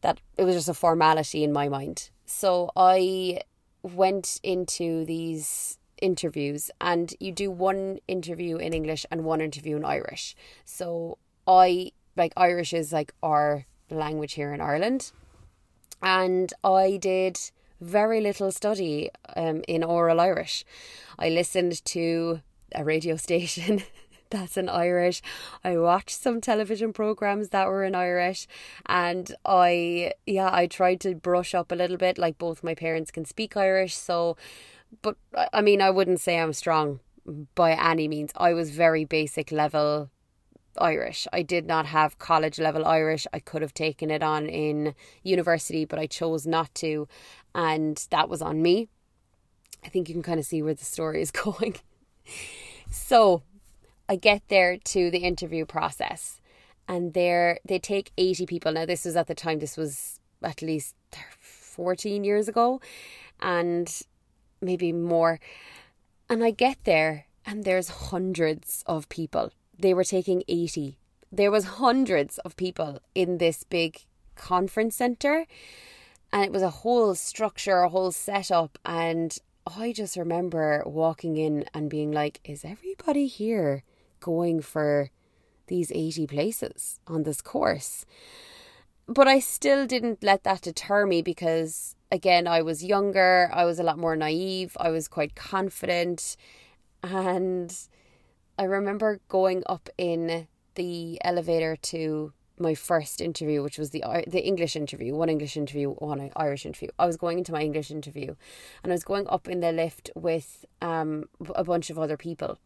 that 0.00 0.20
it 0.36 0.44
was 0.44 0.54
just 0.54 0.68
a 0.68 0.74
formality 0.74 1.42
in 1.42 1.52
my 1.52 1.68
mind 1.68 2.10
so 2.24 2.70
I 2.76 3.40
went 3.82 4.38
into 4.42 5.04
these 5.04 5.77
interviews 6.00 6.70
and 6.80 7.14
you 7.20 7.32
do 7.32 7.50
one 7.50 7.98
interview 8.08 8.56
in 8.56 8.72
English 8.72 9.04
and 9.10 9.24
one 9.24 9.40
interview 9.40 9.76
in 9.76 9.84
Irish 9.84 10.34
so 10.64 11.18
I 11.46 11.92
like 12.16 12.32
Irish 12.36 12.72
is 12.72 12.92
like 12.92 13.12
our 13.22 13.66
language 13.90 14.34
here 14.34 14.52
in 14.52 14.60
Ireland 14.60 15.12
and 16.02 16.52
I 16.62 16.98
did 17.00 17.38
very 17.80 18.20
little 18.20 18.50
study 18.50 19.10
um, 19.36 19.62
in 19.68 19.84
oral 19.84 20.20
Irish. 20.20 20.64
I 21.18 21.28
listened 21.28 21.84
to 21.86 22.40
a 22.74 22.84
radio 22.84 23.16
station 23.26 23.82
that's 24.30 24.56
in 24.56 24.68
Irish. 24.68 25.22
I 25.64 25.78
watched 25.78 26.10
some 26.10 26.40
television 26.40 26.92
programs 26.92 27.48
that 27.48 27.66
were 27.68 27.84
in 27.84 27.94
Irish 27.94 28.46
and 28.86 29.34
I 29.44 30.12
yeah, 30.26 30.50
I 30.52 30.66
tried 30.66 31.00
to 31.00 31.14
brush 31.14 31.54
up 31.54 31.72
a 31.72 31.76
little 31.76 31.96
bit 31.96 32.18
like 32.18 32.38
both 32.38 32.64
my 32.64 32.74
parents 32.74 33.10
can 33.10 33.24
speak 33.24 33.56
Irish 33.56 33.94
so 33.94 34.36
but 35.02 35.16
I 35.52 35.60
mean 35.60 35.80
I 35.80 35.90
wouldn't 35.90 36.20
say 36.20 36.38
I'm 36.38 36.52
strong 36.52 37.00
by 37.54 37.72
any 37.72 38.08
means. 38.08 38.32
I 38.36 38.54
was 38.54 38.70
very 38.70 39.04
basic 39.04 39.52
level 39.52 40.10
Irish. 40.80 41.26
I 41.32 41.42
did 41.42 41.66
not 41.66 41.86
have 41.86 42.18
college 42.18 42.58
level 42.58 42.86
Irish. 42.86 43.26
I 43.32 43.40
could 43.40 43.62
have 43.62 43.74
taken 43.74 44.10
it 44.10 44.22
on 44.22 44.46
in 44.46 44.94
university, 45.22 45.84
but 45.84 45.98
I 45.98 46.06
chose 46.06 46.46
not 46.46 46.74
to, 46.76 47.08
and 47.54 48.06
that 48.10 48.28
was 48.28 48.42
on 48.42 48.62
me. 48.62 48.88
I 49.84 49.88
think 49.88 50.08
you 50.08 50.14
can 50.14 50.22
kind 50.22 50.40
of 50.40 50.46
see 50.46 50.62
where 50.62 50.74
the 50.74 50.84
story 50.84 51.22
is 51.22 51.30
going. 51.44 51.76
so, 52.90 53.42
I 54.08 54.16
get 54.16 54.42
there 54.48 54.78
to 54.78 55.10
the 55.10 55.18
interview 55.18 55.66
process, 55.66 56.40
and 56.86 57.12
there 57.12 57.58
they 57.64 57.78
take 57.78 58.12
80 58.16 58.46
people. 58.46 58.72
Now, 58.72 58.86
this 58.86 59.04
was 59.04 59.16
at 59.16 59.26
the 59.26 59.34
time, 59.34 59.58
this 59.58 59.76
was 59.76 60.18
at 60.42 60.62
least 60.62 60.94
14 61.40 62.24
years 62.24 62.48
ago, 62.48 62.80
and 63.40 64.02
maybe 64.60 64.92
more. 64.92 65.40
And 66.28 66.44
I 66.44 66.50
get 66.50 66.84
there, 66.84 67.26
and 67.46 67.64
there's 67.64 67.88
hundreds 67.88 68.84
of 68.86 69.08
people 69.08 69.52
they 69.78 69.94
were 69.94 70.04
taking 70.04 70.42
80. 70.48 70.98
There 71.30 71.50
was 71.50 71.64
hundreds 71.64 72.38
of 72.38 72.56
people 72.56 73.00
in 73.14 73.38
this 73.38 73.62
big 73.62 74.04
conference 74.34 74.96
center 74.96 75.46
and 76.32 76.44
it 76.44 76.52
was 76.52 76.62
a 76.62 76.70
whole 76.70 77.14
structure, 77.14 77.80
a 77.80 77.88
whole 77.88 78.12
setup 78.12 78.78
and 78.84 79.36
I 79.66 79.92
just 79.92 80.16
remember 80.16 80.82
walking 80.86 81.36
in 81.36 81.66
and 81.74 81.90
being 81.90 82.10
like, 82.10 82.40
is 82.44 82.64
everybody 82.64 83.26
here 83.26 83.84
going 84.20 84.62
for 84.62 85.10
these 85.66 85.92
80 85.92 86.26
places 86.26 86.98
on 87.06 87.24
this 87.24 87.42
course? 87.42 88.06
But 89.06 89.28
I 89.28 89.40
still 89.40 89.86
didn't 89.86 90.22
let 90.22 90.44
that 90.44 90.62
deter 90.62 91.06
me 91.06 91.20
because, 91.22 91.94
again, 92.10 92.46
I 92.46 92.62
was 92.62 92.84
younger, 92.84 93.50
I 93.52 93.64
was 93.64 93.78
a 93.78 93.82
lot 93.82 93.98
more 93.98 94.16
naive, 94.16 94.76
I 94.80 94.90
was 94.90 95.08
quite 95.08 95.34
confident, 95.34 96.36
and 97.02 97.74
I 98.58 98.64
remember 98.64 99.20
going 99.28 99.62
up 99.66 99.88
in 99.98 100.48
the 100.74 101.20
elevator 101.22 101.76
to 101.76 102.32
my 102.58 102.74
first 102.74 103.20
interview, 103.20 103.62
which 103.62 103.78
was 103.78 103.90
the 103.90 104.02
the 104.26 104.44
English 104.44 104.74
interview, 104.74 105.14
one 105.14 105.28
English 105.28 105.56
interview, 105.56 105.90
one 105.90 106.30
Irish 106.34 106.66
interview. 106.66 106.88
I 106.98 107.06
was 107.06 107.16
going 107.16 107.38
into 107.38 107.52
my 107.52 107.62
English 107.62 107.90
interview, 107.90 108.34
and 108.82 108.92
I 108.92 108.94
was 108.94 109.04
going 109.04 109.28
up 109.28 109.48
in 109.48 109.60
the 109.60 109.72
lift 109.72 110.10
with 110.14 110.64
um 110.82 111.28
a 111.54 111.64
bunch 111.64 111.90
of 111.90 111.98
other 111.98 112.16
people. 112.16 112.58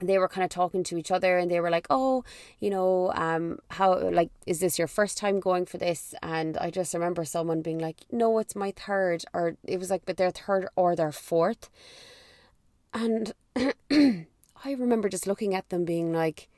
They 0.00 0.18
were 0.18 0.28
kind 0.28 0.44
of 0.44 0.50
talking 0.50 0.84
to 0.84 0.96
each 0.96 1.10
other, 1.10 1.38
and 1.38 1.50
they 1.50 1.60
were 1.60 1.70
like, 1.70 1.86
"Oh, 1.90 2.24
you 2.60 2.70
know, 2.70 3.12
um, 3.14 3.58
how 3.70 3.98
like 3.98 4.30
is 4.46 4.60
this 4.60 4.78
your 4.78 4.88
first 4.88 5.18
time 5.18 5.40
going 5.40 5.66
for 5.66 5.78
this?" 5.78 6.14
And 6.22 6.56
I 6.58 6.70
just 6.70 6.94
remember 6.94 7.24
someone 7.24 7.62
being 7.62 7.78
like, 7.78 7.98
"No, 8.10 8.38
it's 8.38 8.54
my 8.54 8.72
third, 8.76 9.24
or 9.32 9.56
it 9.64 9.78
was 9.78 9.90
like, 9.90 10.02
but 10.06 10.16
their 10.16 10.30
third 10.30 10.68
or 10.76 10.96
their 10.96 11.12
fourth, 11.12 11.70
and. 12.94 13.32
I 14.64 14.72
remember 14.72 15.08
just 15.08 15.26
looking 15.26 15.54
at 15.54 15.68
them 15.68 15.84
being 15.84 16.12
like, 16.12 16.48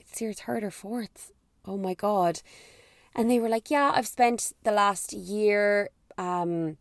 it's 0.00 0.20
your 0.20 0.32
third 0.32 0.64
or 0.64 0.70
fourth. 0.70 1.32
Oh 1.64 1.76
my 1.76 1.94
God. 1.94 2.40
And 3.14 3.30
they 3.30 3.38
were 3.38 3.48
like, 3.48 3.70
yeah, 3.70 3.92
I've 3.94 4.06
spent 4.06 4.52
the 4.62 4.72
last 4.72 5.12
year. 5.12 5.90
Um, 6.18 6.76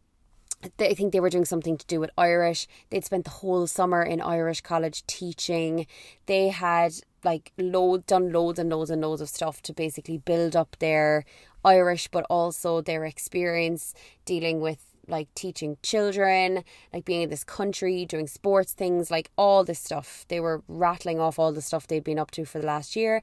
I 0.79 0.93
think 0.93 1.13
they 1.13 1.19
were 1.19 1.29
doing 1.29 1.45
something 1.45 1.77
to 1.77 1.85
do 1.85 1.99
with 1.99 2.09
Irish. 2.17 2.67
They'd 2.89 3.05
spent 3.05 3.25
the 3.25 3.31
whole 3.31 3.67
summer 3.67 4.01
in 4.01 4.21
Irish 4.21 4.61
college 4.61 5.05
teaching. 5.05 5.87
They 6.25 6.49
had 6.49 6.93
like 7.23 7.51
load 7.57 8.05
done 8.05 8.31
loads 8.31 8.59
and 8.59 8.69
loads 8.69 8.89
and 8.89 9.01
loads 9.01 9.21
of 9.21 9.29
stuff 9.29 9.61
to 9.63 9.73
basically 9.73 10.17
build 10.17 10.55
up 10.55 10.75
their 10.79 11.25
Irish, 11.63 12.07
but 12.07 12.25
also 12.29 12.81
their 12.81 13.05
experience 13.05 13.93
dealing 14.25 14.59
with 14.59 14.95
like 15.07 15.33
teaching 15.35 15.77
children, 15.83 16.63
like 16.93 17.05
being 17.05 17.23
in 17.23 17.29
this 17.29 17.43
country, 17.43 18.05
doing 18.05 18.27
sports 18.27 18.73
things, 18.73 19.11
like 19.11 19.29
all 19.37 19.63
this 19.63 19.79
stuff. 19.79 20.25
They 20.29 20.39
were 20.39 20.63
rattling 20.67 21.19
off 21.19 21.37
all 21.37 21.51
the 21.51 21.61
stuff 21.61 21.87
they'd 21.87 22.03
been 22.03 22.19
up 22.19 22.31
to 22.31 22.45
for 22.45 22.59
the 22.59 22.65
last 22.65 22.95
year. 22.95 23.21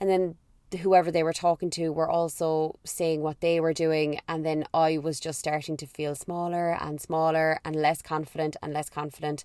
And 0.00 0.10
then 0.10 0.36
whoever 0.78 1.10
they 1.10 1.22
were 1.22 1.32
talking 1.32 1.70
to 1.70 1.90
were 1.90 2.08
also 2.08 2.78
saying 2.84 3.22
what 3.22 3.40
they 3.40 3.60
were 3.60 3.72
doing. 3.72 4.20
And 4.28 4.44
then 4.44 4.64
I 4.72 4.98
was 4.98 5.20
just 5.20 5.38
starting 5.38 5.76
to 5.78 5.86
feel 5.86 6.14
smaller 6.14 6.76
and 6.80 7.00
smaller 7.00 7.60
and 7.64 7.76
less 7.76 8.02
confident 8.02 8.56
and 8.62 8.72
less 8.72 8.88
confident. 8.88 9.44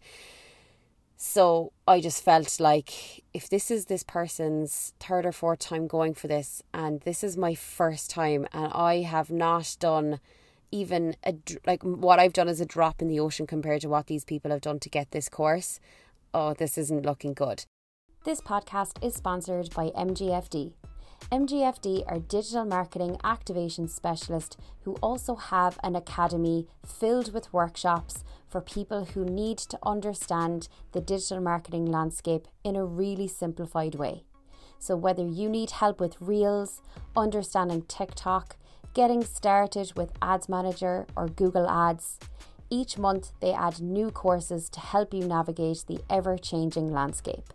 So 1.17 1.71
I 1.87 2.01
just 2.01 2.23
felt 2.23 2.59
like 2.59 3.23
if 3.33 3.47
this 3.47 3.71
is 3.71 3.85
this 3.85 4.03
person's 4.03 4.93
third 4.99 5.25
or 5.25 5.31
fourth 5.31 5.59
time 5.59 5.87
going 5.87 6.13
for 6.13 6.27
this, 6.27 6.61
and 6.73 7.01
this 7.01 7.23
is 7.23 7.37
my 7.37 7.55
first 7.55 8.09
time, 8.09 8.47
and 8.51 8.71
I 8.73 9.01
have 9.01 9.31
not 9.31 9.77
done 9.79 10.19
even 10.71 11.15
a, 11.25 11.35
like 11.65 11.83
what 11.83 12.19
I've 12.19 12.33
done 12.33 12.49
is 12.49 12.59
a 12.59 12.65
drop 12.65 13.01
in 13.01 13.07
the 13.07 13.19
ocean 13.19 13.47
compared 13.47 13.81
to 13.81 13.89
what 13.89 14.07
these 14.07 14.25
people 14.25 14.51
have 14.51 14.61
done 14.61 14.79
to 14.79 14.89
get 14.89 15.11
this 15.11 15.29
course, 15.29 15.79
oh, 16.33 16.53
this 16.53 16.77
isn't 16.77 17.05
looking 17.05 17.33
good. 17.33 17.65
This 18.25 18.41
podcast 18.41 19.03
is 19.03 19.15
sponsored 19.15 19.73
by 19.73 19.91
MGFD. 19.91 20.73
MGFD 21.31 22.03
are 22.07 22.19
digital 22.19 22.65
marketing 22.65 23.17
activation 23.23 23.87
specialists 23.87 24.57
who 24.83 24.93
also 25.01 25.33
have 25.35 25.79
an 25.81 25.95
academy 25.95 26.67
filled 26.85 27.33
with 27.33 27.51
workshops 27.51 28.23
for 28.47 28.61
people 28.61 29.05
who 29.05 29.25
need 29.25 29.57
to 29.57 29.79
understand 29.83 30.67
the 30.91 31.01
digital 31.01 31.41
marketing 31.41 31.87
landscape 31.87 32.47
in 32.63 32.75
a 32.75 32.85
really 32.85 33.27
simplified 33.27 33.95
way. 33.95 34.23
So, 34.77 34.95
whether 34.95 35.25
you 35.25 35.49
need 35.49 35.71
help 35.71 35.99
with 35.99 36.21
Reels, 36.21 36.83
understanding 37.17 37.81
TikTok, 37.87 38.57
getting 38.93 39.23
started 39.23 39.93
with 39.95 40.11
Ads 40.21 40.47
Manager 40.47 41.07
or 41.15 41.27
Google 41.27 41.67
Ads, 41.67 42.19
each 42.69 42.99
month 42.99 43.31
they 43.41 43.51
add 43.51 43.81
new 43.81 44.11
courses 44.11 44.69
to 44.69 44.79
help 44.79 45.11
you 45.11 45.25
navigate 45.25 45.85
the 45.87 46.01
ever 46.07 46.37
changing 46.37 46.91
landscape. 46.91 47.51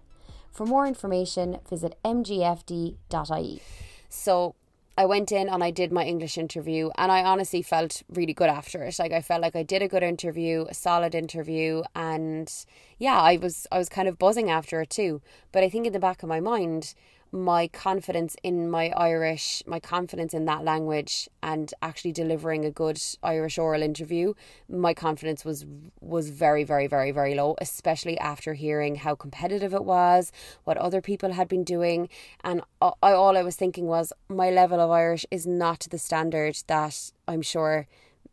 For 0.51 0.67
more 0.67 0.87
information, 0.87 1.59
visit 1.69 1.97
mgfd.ie. 2.05 3.63
So 4.09 4.55
I 4.99 5.07
went 5.07 5.33
in 5.33 5.49
and 5.49 5.65
I 5.65 5.71
did 5.71 5.93
my 5.93 6.05
English 6.05 6.37
interview, 6.37 6.91
and 6.97 7.11
I 7.11 7.23
honestly 7.25 7.63
felt 7.63 8.03
really 8.11 8.35
good 8.35 8.51
after 8.51 8.83
it. 8.83 8.99
Like 8.99 9.13
I 9.13 9.23
felt 9.23 9.41
like 9.41 9.57
I 9.57 9.63
did 9.63 9.81
a 9.81 9.89
good 9.89 10.03
interview, 10.03 10.67
a 10.69 10.75
solid 10.75 11.15
interview, 11.15 11.83
and 11.95 12.53
yeah, 12.99 13.19
I 13.19 13.39
was 13.39 13.67
I 13.73 13.79
was 13.79 13.89
kind 13.89 14.09
of 14.09 14.19
buzzing 14.19 14.51
after 14.51 14.83
it 14.83 14.91
too. 14.91 15.23
But 15.53 15.65
I 15.65 15.71
think 15.71 15.87
in 15.87 15.95
the 15.95 16.01
back 16.01 16.23
of 16.23 16.29
my 16.29 16.41
mind, 16.41 16.95
my 17.33 17.69
confidence 17.69 18.35
in 18.43 18.69
my 18.71 18.91
Irish, 18.97 19.63
my 19.67 19.79
confidence 19.79 20.35
in 20.35 20.47
that 20.47 20.65
language, 20.65 21.29
and 21.43 21.73
actually 21.81 22.13
delivering 22.13 22.65
a 22.65 22.71
good 22.71 23.01
Irish 23.23 23.57
oral 23.57 23.83
interview, 23.83 24.35
my 24.69 24.95
confidence 24.95 25.45
was 25.45 25.65
was 26.01 26.31
very, 26.31 26.65
very, 26.65 26.87
very, 26.87 27.13
very 27.13 27.35
low. 27.35 27.55
Especially 27.61 28.19
after 28.19 28.55
hearing 28.55 28.97
how 28.97 29.15
competitive 29.15 29.73
it 29.75 29.85
was, 29.85 30.33
what 30.65 30.77
other 30.77 31.01
people 31.01 31.33
had 31.33 31.49
been 31.49 31.65
doing, 31.65 32.09
and 32.43 32.63
I, 32.81 32.93
all 33.01 33.37
I 33.37 33.43
was 33.43 33.57
thinking 33.57 33.87
was 33.87 34.13
my 34.29 34.51
level 34.51 34.81
of 34.81 34.91
Irish 34.91 35.25
is 35.31 35.47
not 35.47 35.87
the 35.91 35.99
standard 35.99 36.57
that 36.67 37.13
I'm 37.29 37.43
sure 37.43 37.87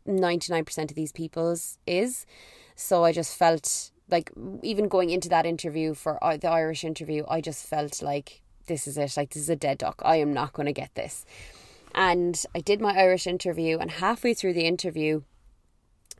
ninety 0.04 0.52
nine 0.52 0.64
percent 0.64 0.90
of 0.90 0.96
these 0.96 1.12
people's 1.12 1.78
is. 1.86 2.26
So 2.74 3.04
I 3.04 3.12
just 3.12 3.36
felt 3.36 3.90
like 4.10 4.32
even 4.62 4.88
going 4.88 5.10
into 5.10 5.28
that 5.28 5.46
interview 5.46 5.94
for 5.94 6.22
uh, 6.24 6.36
the 6.36 6.48
Irish 6.48 6.82
interview, 6.82 7.24
I 7.28 7.40
just 7.40 7.66
felt 7.66 8.02
like 8.02 8.40
this 8.68 8.86
is 8.86 8.96
it. 8.96 9.16
Like, 9.16 9.30
this 9.30 9.42
is 9.42 9.50
a 9.50 9.56
dead 9.56 9.78
duck. 9.78 10.00
I 10.04 10.16
am 10.16 10.32
not 10.32 10.52
going 10.52 10.66
to 10.66 10.72
get 10.72 10.94
this. 10.94 11.26
And 11.94 12.40
I 12.54 12.60
did 12.60 12.80
my 12.80 12.96
Irish 12.96 13.26
interview, 13.26 13.78
and 13.78 13.90
halfway 13.90 14.34
through 14.34 14.52
the 14.52 14.66
interview, 14.66 15.22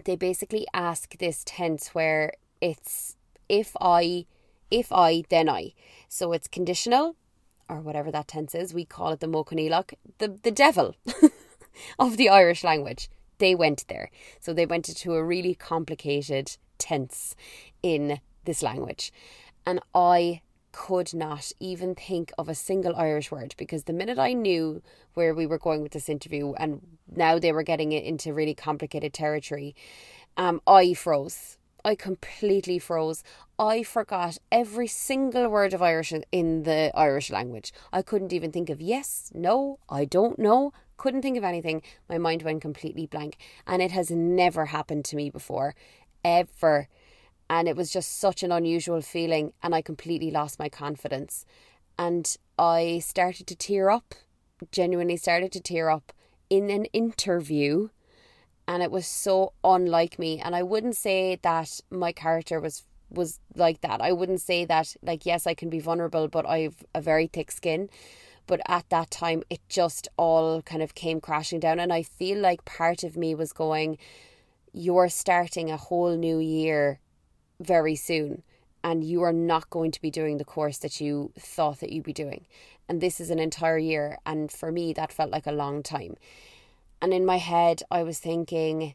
they 0.05 0.17
basically 0.17 0.67
ask 0.75 1.17
this 1.19 1.43
tense 1.45 1.89
where 1.95 2.33
it's 2.61 3.17
if 3.49 3.77
I, 3.81 4.27
if 4.71 4.93
I, 4.93 5.23
then 5.29 5.49
I. 5.49 5.75
So 6.09 6.33
it's 6.33 6.49
conditional, 6.49 7.17
or 7.69 7.81
whatever 7.81 8.11
that 8.11 8.29
tense 8.29 8.55
is. 8.55 8.75
We 8.75 8.85
call 8.85 9.13
it 9.13 9.21
the 9.21 9.27
Modh 9.27 9.47
Coinníollach, 9.47 9.95
the, 10.19 10.39
the 10.43 10.51
devil 10.51 10.97
of 11.99 12.17
the 12.17 12.29
Irish 12.29 12.65
language. 12.65 13.09
They 13.39 13.55
went 13.55 13.85
there. 13.89 14.11
So 14.41 14.53
they 14.53 14.67
went 14.67 14.89
into 14.89 15.15
a 15.15 15.23
really 15.23 15.55
complicated 15.55 16.57
tense 16.79 17.37
in 17.83 18.21
this 18.45 18.63
language. 18.63 19.13
And 19.67 19.81
I 19.95 20.41
could 20.79 21.13
not 21.13 21.51
even 21.59 21.93
think 21.97 22.33
of 22.39 22.49
a 22.49 22.55
single 22.55 22.95
Irish 22.95 23.33
word 23.33 23.53
because 23.59 23.83
the 23.85 23.93
minute 23.93 24.17
I 24.17 24.33
knew 24.33 24.81
where 25.15 25.35
we 25.35 25.45
were 25.45 25.59
going 25.59 25.83
with 25.83 25.91
this 25.91 26.09
interview 26.09 26.53
and 26.53 26.81
now 27.13 27.41
they 27.41 27.51
were 27.51 27.65
getting 27.65 27.91
it 27.91 28.05
into 28.05 28.33
really 28.33 28.55
complicated 28.55 29.13
territory, 29.13 29.75
um, 30.37 30.61
I 30.69 30.95
froze. 30.95 31.59
I 31.85 31.97
completely 31.97 32.79
froze. 32.79 33.25
I 33.59 33.83
forgot 33.83 34.39
every 34.53 34.87
single 34.87 35.49
word 35.49 35.75
of 35.75 35.83
Irish 35.83 36.13
in 36.31 36.63
the 36.63 36.93
Irish 36.95 37.29
language. 37.33 37.73
I 37.93 38.03
couldn't 38.03 38.33
even 38.33 38.53
think 38.53 38.71
of 38.71 38.81
yes, 38.81 39.33
no, 39.35 39.81
I 39.89 40.05
don't 40.05 40.39
know, 40.39 40.73
couldn't 40.97 41.23
think 41.23 41.37
of 41.37 41.43
anything. 41.43 41.83
My 42.09 42.19
mind 42.19 42.43
went 42.43 42.63
completely 42.63 43.07
blank. 43.07 43.37
And 43.67 43.83
it 43.83 43.91
has 43.91 44.13
never 44.13 44.67
happened 44.67 45.05
to 45.07 45.17
me 45.17 45.29
before, 45.29 45.75
ever 46.25 46.87
and 47.51 47.69
it 47.69 47.77
was 47.77 47.91
just 47.91 48.19
such 48.19 48.43
an 48.43 48.53
unusual 48.53 49.01
feeling 49.01 49.53
and 49.63 49.75
I 49.75 49.83
completely 49.83 50.31
lost 50.31 50.59
my 50.59 50.69
confidence. 50.69 51.45
And 51.99 52.37
I 52.59 53.01
started 53.01 53.47
to 53.49 53.57
tear 53.57 53.91
up 53.91 54.15
genuinely 54.73 55.17
started 55.17 55.53
to 55.53 55.61
tear 55.61 55.89
up 55.89 56.13
in 56.51 56.71
an 56.71 56.87
interview 56.87 57.89
and 58.67 58.83
it 58.83 58.91
was 58.91 59.07
so 59.07 59.55
unlike 59.65 60.19
me. 60.19 60.41
And 60.41 60.55
I 60.55 60.63
wouldn't 60.63 60.97
say 60.97 61.39
that 61.43 61.81
my 61.91 62.13
character 62.13 62.61
was 62.61 62.85
was 63.11 63.41
like 63.55 63.81
that. 63.81 64.03
I 64.03 64.13
wouldn't 64.13 64.43
say 64.43 64.67
that 64.67 64.95
like 65.03 65.25
yes 65.25 65.47
I 65.47 65.55
can 65.55 65.71
be 65.71 65.81
vulnerable 65.81 66.29
but 66.29 66.47
I've 66.47 66.85
a 66.95 67.01
very 67.01 67.27
thick 67.27 67.51
skin. 67.51 67.89
But 68.47 68.61
at 68.67 68.89
that 68.91 69.11
time 69.11 69.43
it 69.51 69.61
just 69.69 70.09
all 70.17 70.63
kind 70.63 70.83
of 70.83 70.95
came 70.95 71.21
crashing 71.21 71.61
down 71.61 71.81
and 71.81 71.93
I 71.93 72.03
feel 72.03 72.39
like 72.39 72.65
part 72.65 73.05
of 73.05 73.17
me 73.17 73.35
was 73.35 73.53
going 73.53 73.99
you're 74.73 75.09
starting 75.09 75.71
a 75.71 75.77
whole 75.77 76.17
new 76.17 76.39
year 76.39 77.01
very 77.61 77.97
soon 77.97 78.43
and 78.85 79.05
you 79.05 79.23
are 79.23 79.33
not 79.33 79.71
going 79.71 79.91
to 79.91 80.01
be 80.01 80.11
doing 80.11 80.39
the 80.39 80.45
course 80.45 80.79
that 80.79 81.01
you 81.01 81.33
thought 81.39 81.81
that 81.81 81.93
you'd 81.93 82.05
be 82.05 82.13
doing. 82.13 82.47
And 82.89 83.01
this 83.01 83.21
is 83.21 83.31
an 83.31 83.39
entire 83.39 83.79
year. 83.79 84.19
And 84.25 84.51
for 84.51 84.73
me, 84.73 84.93
that 84.95 85.13
felt 85.13 85.31
like 85.31 85.47
a 85.47 85.53
long 85.53 85.83
time. 85.83 86.17
And 87.03 87.13
in 87.13 87.27
my 87.27 87.39
head, 87.39 87.83
I 87.91 88.03
was 88.03 88.19
thinking, 88.19 88.95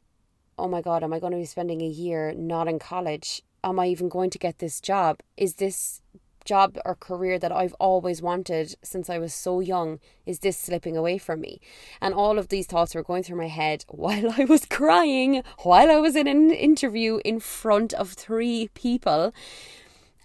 oh 0.57 0.67
my 0.67 0.81
God, 0.81 1.03
am 1.03 1.13
I 1.13 1.19
going 1.19 1.31
to 1.31 1.37
be 1.37 1.45
spending 1.45 1.81
a 1.81 1.87
year 1.87 2.33
not 2.33 2.67
in 2.67 2.79
college? 2.79 3.41
Am 3.63 3.79
I 3.79 3.87
even 3.87 4.09
going 4.09 4.29
to 4.31 4.39
get 4.39 4.59
this 4.59 4.81
job? 4.81 5.19
Is 5.37 5.55
this 5.55 6.01
job 6.45 6.77
or 6.85 6.95
career 6.95 7.39
that 7.39 7.51
I've 7.51 7.73
always 7.79 8.21
wanted 8.21 8.75
since 8.83 9.09
I 9.09 9.17
was 9.17 9.33
so 9.33 9.59
young 9.59 9.99
is 10.25 10.39
this 10.39 10.57
slipping 10.57 10.95
away 10.95 11.17
from 11.17 11.41
me? 11.41 11.59
And 12.01 12.13
all 12.13 12.39
of 12.39 12.49
these 12.49 12.67
thoughts 12.67 12.95
were 12.95 13.03
going 13.03 13.23
through 13.23 13.37
my 13.37 13.47
head 13.47 13.85
while 13.89 14.33
I 14.37 14.45
was 14.45 14.65
crying, 14.65 15.43
while 15.59 15.91
I 15.91 15.97
was 15.97 16.15
in 16.15 16.27
an 16.27 16.51
interview 16.51 17.19
in 17.25 17.39
front 17.39 17.93
of 17.93 18.13
three 18.13 18.69
people. 18.73 19.33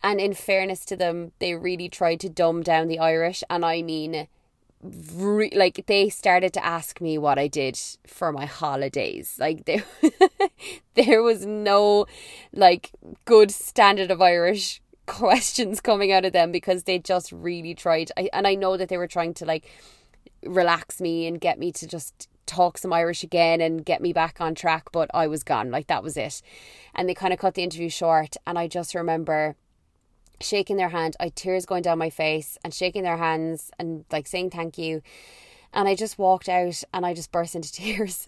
And 0.03 0.21
in 0.21 0.35
fairness 0.35 0.85
to 0.87 0.97
them, 0.97 1.33
they 1.41 1.55
really 1.55 1.89
tried 1.89 2.21
to 2.21 2.29
dumb 2.29 2.63
down 2.63 2.87
the 2.87 3.01
Irish. 3.01 3.43
And 3.51 3.65
I 3.65 3.83
mean, 3.83 4.29
re- 4.83 5.53
like 5.55 5.87
they 5.87 6.09
started 6.09 6.53
to 6.55 6.65
ask 6.65 7.01
me 7.01 7.19
what 7.19 7.39
I 7.39 7.49
did 7.49 7.79
for 8.07 8.33
my 8.33 8.47
holidays. 8.47 9.37
Like 9.39 9.65
there, 9.65 9.85
there 10.95 11.23
was 11.23 11.47
no 11.47 12.07
like 12.53 12.93
good 13.25 13.51
standard 13.51 14.11
of 14.11 14.23
Irish 14.23 14.81
questions 15.09 15.81
coming 15.81 16.13
out 16.13 16.25
of 16.25 16.33
them 16.33 16.53
because 16.53 16.85
they 16.85 16.99
just 16.99 17.33
really 17.33 17.75
tried. 17.75 18.13
I, 18.17 18.31
and 18.33 18.47
I 18.47 18.55
know 18.55 18.77
that 18.77 18.89
they 18.89 18.99
were 18.99 19.09
trying 19.09 19.35
to 19.35 19.45
like 19.45 19.69
relax 20.45 21.01
me 21.01 21.27
and 21.27 21.41
get 21.41 21.59
me 21.59 21.73
to 21.73 21.87
just 21.87 22.29
talk 22.47 22.79
some 22.79 22.93
Irish 22.93 23.23
again 23.25 23.61
and 23.61 23.85
get 23.85 24.01
me 24.01 24.13
back 24.13 24.41
on 24.41 24.55
track 24.55 24.91
but 24.93 25.11
I 25.13 25.27
was 25.27 25.43
gone. 25.43 25.71
Like 25.71 25.89
that 25.89 26.03
was 26.03 26.17
it. 26.17 26.41
And 26.95 27.09
they 27.09 27.15
kind 27.15 27.33
of 27.33 27.39
cut 27.39 27.55
the 27.55 27.63
interview 27.63 27.89
short 27.89 28.37
and 28.47 28.59
I 28.59 28.69
just 28.69 28.95
remember 28.95 29.57
shaking 30.41 30.77
their 30.77 30.91
hand 30.91 31.17
I 31.19 31.31
tears 31.31 31.67
going 31.67 31.83
down 31.83 31.99
my 31.99 32.11
face 32.11 32.57
and 32.63 32.73
shaking 32.73 33.03
their 33.03 33.17
hands 33.17 33.73
and 33.79 34.05
like 34.13 34.27
saying 34.27 34.51
thank 34.51 34.79
you. 34.79 35.03
And 35.73 35.89
I 35.89 35.95
just 35.95 36.19
walked 36.19 36.49
out 36.49 36.83
and 36.95 37.05
I 37.05 37.13
just 37.13 37.33
burst 37.33 37.55
into 37.55 37.73
tears 37.73 38.27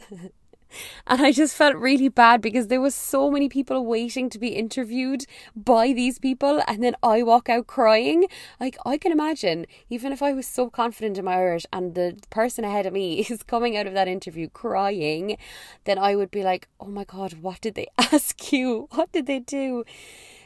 And 1.06 1.20
I 1.20 1.32
just 1.32 1.56
felt 1.56 1.76
really 1.76 2.08
bad 2.08 2.40
because 2.40 2.68
there 2.68 2.80
was 2.80 2.94
so 2.94 3.30
many 3.30 3.48
people 3.48 3.84
waiting 3.84 4.30
to 4.30 4.38
be 4.38 4.48
interviewed 4.48 5.24
by 5.56 5.92
these 5.92 6.18
people 6.18 6.62
and 6.66 6.82
then 6.82 6.94
I 7.02 7.22
walk 7.22 7.48
out 7.48 7.66
crying. 7.66 8.26
Like 8.58 8.76
I 8.86 8.98
can 8.98 9.12
imagine, 9.12 9.66
even 9.88 10.12
if 10.12 10.22
I 10.22 10.32
was 10.32 10.46
so 10.46 10.70
confident 10.70 11.18
in 11.18 11.24
my 11.24 11.34
Irish 11.34 11.66
and 11.72 11.94
the 11.94 12.16
person 12.30 12.64
ahead 12.64 12.86
of 12.86 12.92
me 12.92 13.20
is 13.28 13.42
coming 13.42 13.76
out 13.76 13.86
of 13.86 13.94
that 13.94 14.08
interview 14.08 14.48
crying, 14.48 15.36
then 15.84 15.98
I 15.98 16.16
would 16.16 16.30
be 16.30 16.42
like, 16.42 16.68
Oh 16.78 16.86
my 16.86 17.04
god, 17.04 17.34
what 17.34 17.60
did 17.60 17.74
they 17.74 17.88
ask 17.98 18.52
you? 18.52 18.88
What 18.92 19.12
did 19.12 19.26
they 19.26 19.40
do? 19.40 19.84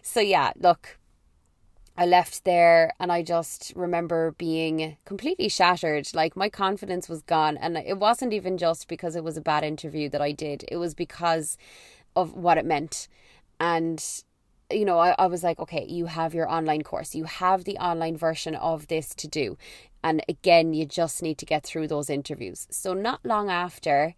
So 0.02 0.20
yeah, 0.20 0.52
look, 0.56 0.98
I 1.96 2.06
left 2.06 2.44
there 2.44 2.92
and 2.98 3.12
I 3.12 3.22
just 3.22 3.72
remember 3.76 4.32
being 4.32 4.96
completely 5.04 5.48
shattered. 5.48 6.08
Like 6.12 6.36
my 6.36 6.48
confidence 6.48 7.08
was 7.08 7.22
gone. 7.22 7.56
And 7.56 7.76
it 7.76 7.98
wasn't 7.98 8.32
even 8.32 8.58
just 8.58 8.88
because 8.88 9.14
it 9.14 9.22
was 9.22 9.36
a 9.36 9.40
bad 9.40 9.62
interview 9.62 10.08
that 10.08 10.20
I 10.20 10.32
did, 10.32 10.64
it 10.68 10.76
was 10.76 10.94
because 10.94 11.56
of 12.16 12.34
what 12.34 12.58
it 12.58 12.66
meant. 12.66 13.08
And, 13.60 14.04
you 14.70 14.84
know, 14.84 14.98
I, 14.98 15.14
I 15.18 15.26
was 15.26 15.44
like, 15.44 15.60
okay, 15.60 15.86
you 15.88 16.06
have 16.06 16.34
your 16.34 16.50
online 16.50 16.82
course, 16.82 17.14
you 17.14 17.24
have 17.24 17.64
the 17.64 17.78
online 17.78 18.16
version 18.16 18.56
of 18.56 18.88
this 18.88 19.14
to 19.16 19.28
do. 19.28 19.56
And 20.02 20.22
again, 20.28 20.74
you 20.74 20.86
just 20.86 21.22
need 21.22 21.38
to 21.38 21.46
get 21.46 21.64
through 21.64 21.88
those 21.88 22.10
interviews. 22.10 22.66
So, 22.70 22.92
not 22.92 23.24
long 23.24 23.48
after, 23.48 24.14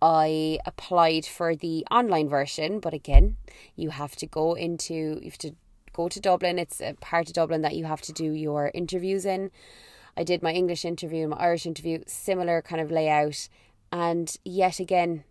I 0.00 0.58
applied 0.64 1.26
for 1.26 1.56
the 1.56 1.84
online 1.90 2.28
version, 2.28 2.80
but 2.80 2.94
again, 2.94 3.36
you 3.74 3.90
have 3.90 4.16
to 4.16 4.26
go 4.26 4.54
into, 4.54 4.94
you 4.94 5.24
have 5.24 5.38
to 5.38 5.54
go 5.96 6.08
to 6.08 6.20
Dublin. 6.20 6.58
It's 6.58 6.80
a 6.80 6.94
part 7.00 7.28
of 7.28 7.32
Dublin 7.32 7.62
that 7.62 7.74
you 7.74 7.86
have 7.86 8.02
to 8.02 8.12
do 8.12 8.32
your 8.32 8.70
interviews 8.74 9.24
in. 9.24 9.50
I 10.16 10.24
did 10.24 10.42
my 10.42 10.52
English 10.52 10.84
interview 10.84 11.22
and 11.22 11.30
my 11.30 11.38
Irish 11.38 11.66
interview, 11.66 12.02
similar 12.06 12.60
kind 12.60 12.80
of 12.80 12.90
layout. 12.90 13.48
And 13.90 14.36
yet 14.44 14.78
again, 14.78 15.24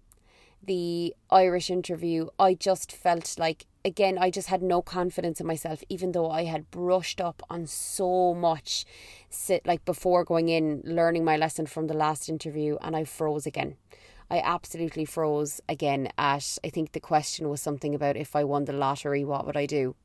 the 0.64 1.14
Irish 1.30 1.70
interview, 1.70 2.28
I 2.40 2.56
just 2.56 2.92
felt 2.92 3.36
like, 3.38 3.68
again, 3.84 4.18
I 4.18 4.32
just 4.32 4.48
had 4.48 4.64
no 4.64 4.82
confidence 4.82 5.40
in 5.40 5.46
myself, 5.46 5.84
even 5.90 6.12
though 6.12 6.32
I 6.32 6.46
had 6.46 6.72
brushed 6.72 7.22
up 7.22 7.44
on 7.50 7.68
so 7.68 8.34
much, 8.34 8.86
sit 9.30 9.68
like 9.68 9.86
before 9.86 10.24
going 10.24 10.50
in, 10.50 10.82
learning 10.84 11.24
my 11.24 11.38
lesson 11.38 11.68
from 11.68 11.86
the 11.86 11.94
last 11.94 12.28
interview, 12.28 12.78
and 12.82 12.96
I 12.96 13.04
froze 13.04 13.46
again. 13.46 13.76
I 14.32 14.40
absolutely 14.40 15.06
froze 15.06 15.62
again 15.70 16.10
at, 16.18 16.58
I 16.64 16.70
think 16.70 16.94
the 16.94 17.00
question 17.00 17.50
was 17.50 17.62
something 17.62 17.94
about 17.94 18.18
if 18.18 18.36
I 18.36 18.44
won 18.44 18.66
the 18.66 18.74
lottery, 18.74 19.24
what 19.24 19.46
would 19.46 19.58
I 19.58 19.68
do? 19.68 19.96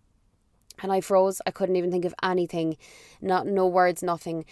And 0.83 0.93
I 0.93 1.01
froze. 1.01 1.41
I 1.47 1.51
couldn't 1.51 1.77
even 1.77 1.91
think 1.91 2.05
of 2.05 2.15
anything, 2.23 2.77
not 3.21 3.47
no 3.47 3.67
words, 3.67 4.03
nothing. 4.03 4.45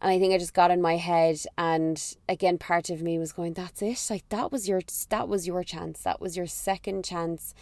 And 0.00 0.10
I 0.12 0.18
think 0.18 0.32
I 0.32 0.38
just 0.38 0.54
got 0.54 0.70
in 0.70 0.80
my 0.80 0.96
head 0.96 1.38
and 1.56 2.00
again 2.28 2.58
part 2.58 2.88
of 2.90 3.02
me 3.02 3.18
was 3.18 3.32
going, 3.32 3.54
That's 3.54 3.82
it. 3.82 4.06
Like 4.10 4.28
that 4.28 4.52
was 4.52 4.68
your 4.68 4.80
that 5.10 5.28
was 5.28 5.46
your 5.46 5.64
chance. 5.64 6.02
That 6.02 6.20
was 6.20 6.36
your 6.36 6.46
second 6.46 7.04
chance 7.04 7.54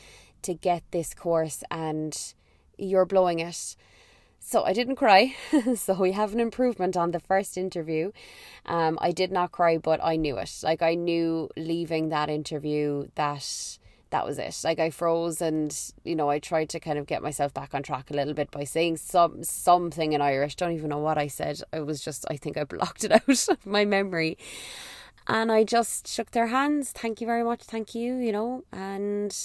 to 0.43 0.55
get 0.55 0.83
this 0.91 1.15
course 1.15 1.65
and 1.71 2.35
you're 2.79 3.07
blowing 3.07 3.41
it. 3.41 3.77
So 4.39 4.65
I 4.65 4.75
didn't 4.75 4.97
cry. 4.97 5.35
so 5.75 5.95
we 5.95 6.13
have 6.13 6.33
an 6.33 6.41
improvement 6.41 6.97
on 6.97 7.11
the 7.11 7.21
first 7.21 7.57
interview. 7.57 8.13
Um, 8.65 8.99
I 9.01 9.11
did 9.11 9.33
not 9.33 9.51
cry, 9.51 9.79
but 9.79 9.99
I 10.03 10.17
knew 10.17 10.37
it. 10.37 10.61
Like 10.63 10.83
I 10.83 10.95
knew 10.95 11.49
leaving 11.57 12.11
that 12.11 12.29
interview 12.29 13.09
that 13.17 13.79
that 14.11 14.25
was 14.25 14.39
it. 14.39 14.61
Like 14.65 14.79
I 14.79 14.91
froze 14.91 15.41
and 15.41 15.77
you 16.05 16.15
know 16.15 16.31
I 16.31 16.39
tried 16.39 16.69
to 16.71 16.81
kind 16.81 16.99
of 16.99 17.07
get 17.07 17.23
myself 17.23 17.53
back 17.53 17.75
on 17.75 17.83
track 17.83 18.11
a 18.11 18.15
little 18.15 18.35
bit 18.35 18.51
by 18.51 18.65
saying 18.65 18.99
some 18.99 19.43
something 19.43 20.13
in 20.13 20.21
Irish. 20.21 20.57
Don't 20.57 20.73
even 20.73 20.91
know 20.91 20.99
what 20.99 21.19
I 21.19 21.27
said. 21.27 21.61
I 21.73 21.81
was 21.81 22.01
just 22.01 22.25
I 22.31 22.37
think 22.37 22.57
I 22.57 22.65
blocked 22.65 23.05
it 23.05 23.13
out 23.29 23.49
of 23.49 23.67
my 23.67 23.85
memory. 23.85 24.39
And 25.29 25.51
I 25.51 25.65
just 25.65 26.07
shook 26.07 26.31
their 26.31 26.47
hands. 26.47 26.93
Thank 26.93 27.21
you 27.21 27.27
very 27.27 27.43
much. 27.43 27.65
Thank 27.65 27.97
you, 27.97 28.15
you 28.15 28.31
know, 28.31 28.63
and 28.73 29.37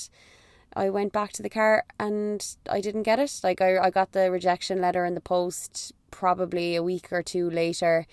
I 0.76 0.90
went 0.92 1.12
back 1.12 1.32
to 1.34 1.42
the 1.42 1.50
car 1.50 1.86
and 2.00 2.46
I 2.70 2.82
didn't 2.82 3.04
get 3.04 3.20
it. 3.20 3.40
Like 3.44 3.62
I, 3.62 3.80
I 3.80 3.90
got 3.90 4.12
the 4.12 4.30
rejection 4.30 4.80
letter 4.80 5.06
in 5.06 5.16
the 5.16 5.22
post 5.22 5.92
probably 6.12 6.76
a 6.76 6.84
week 6.84 7.12
or 7.12 7.24
two 7.24 7.50
later 7.50 8.06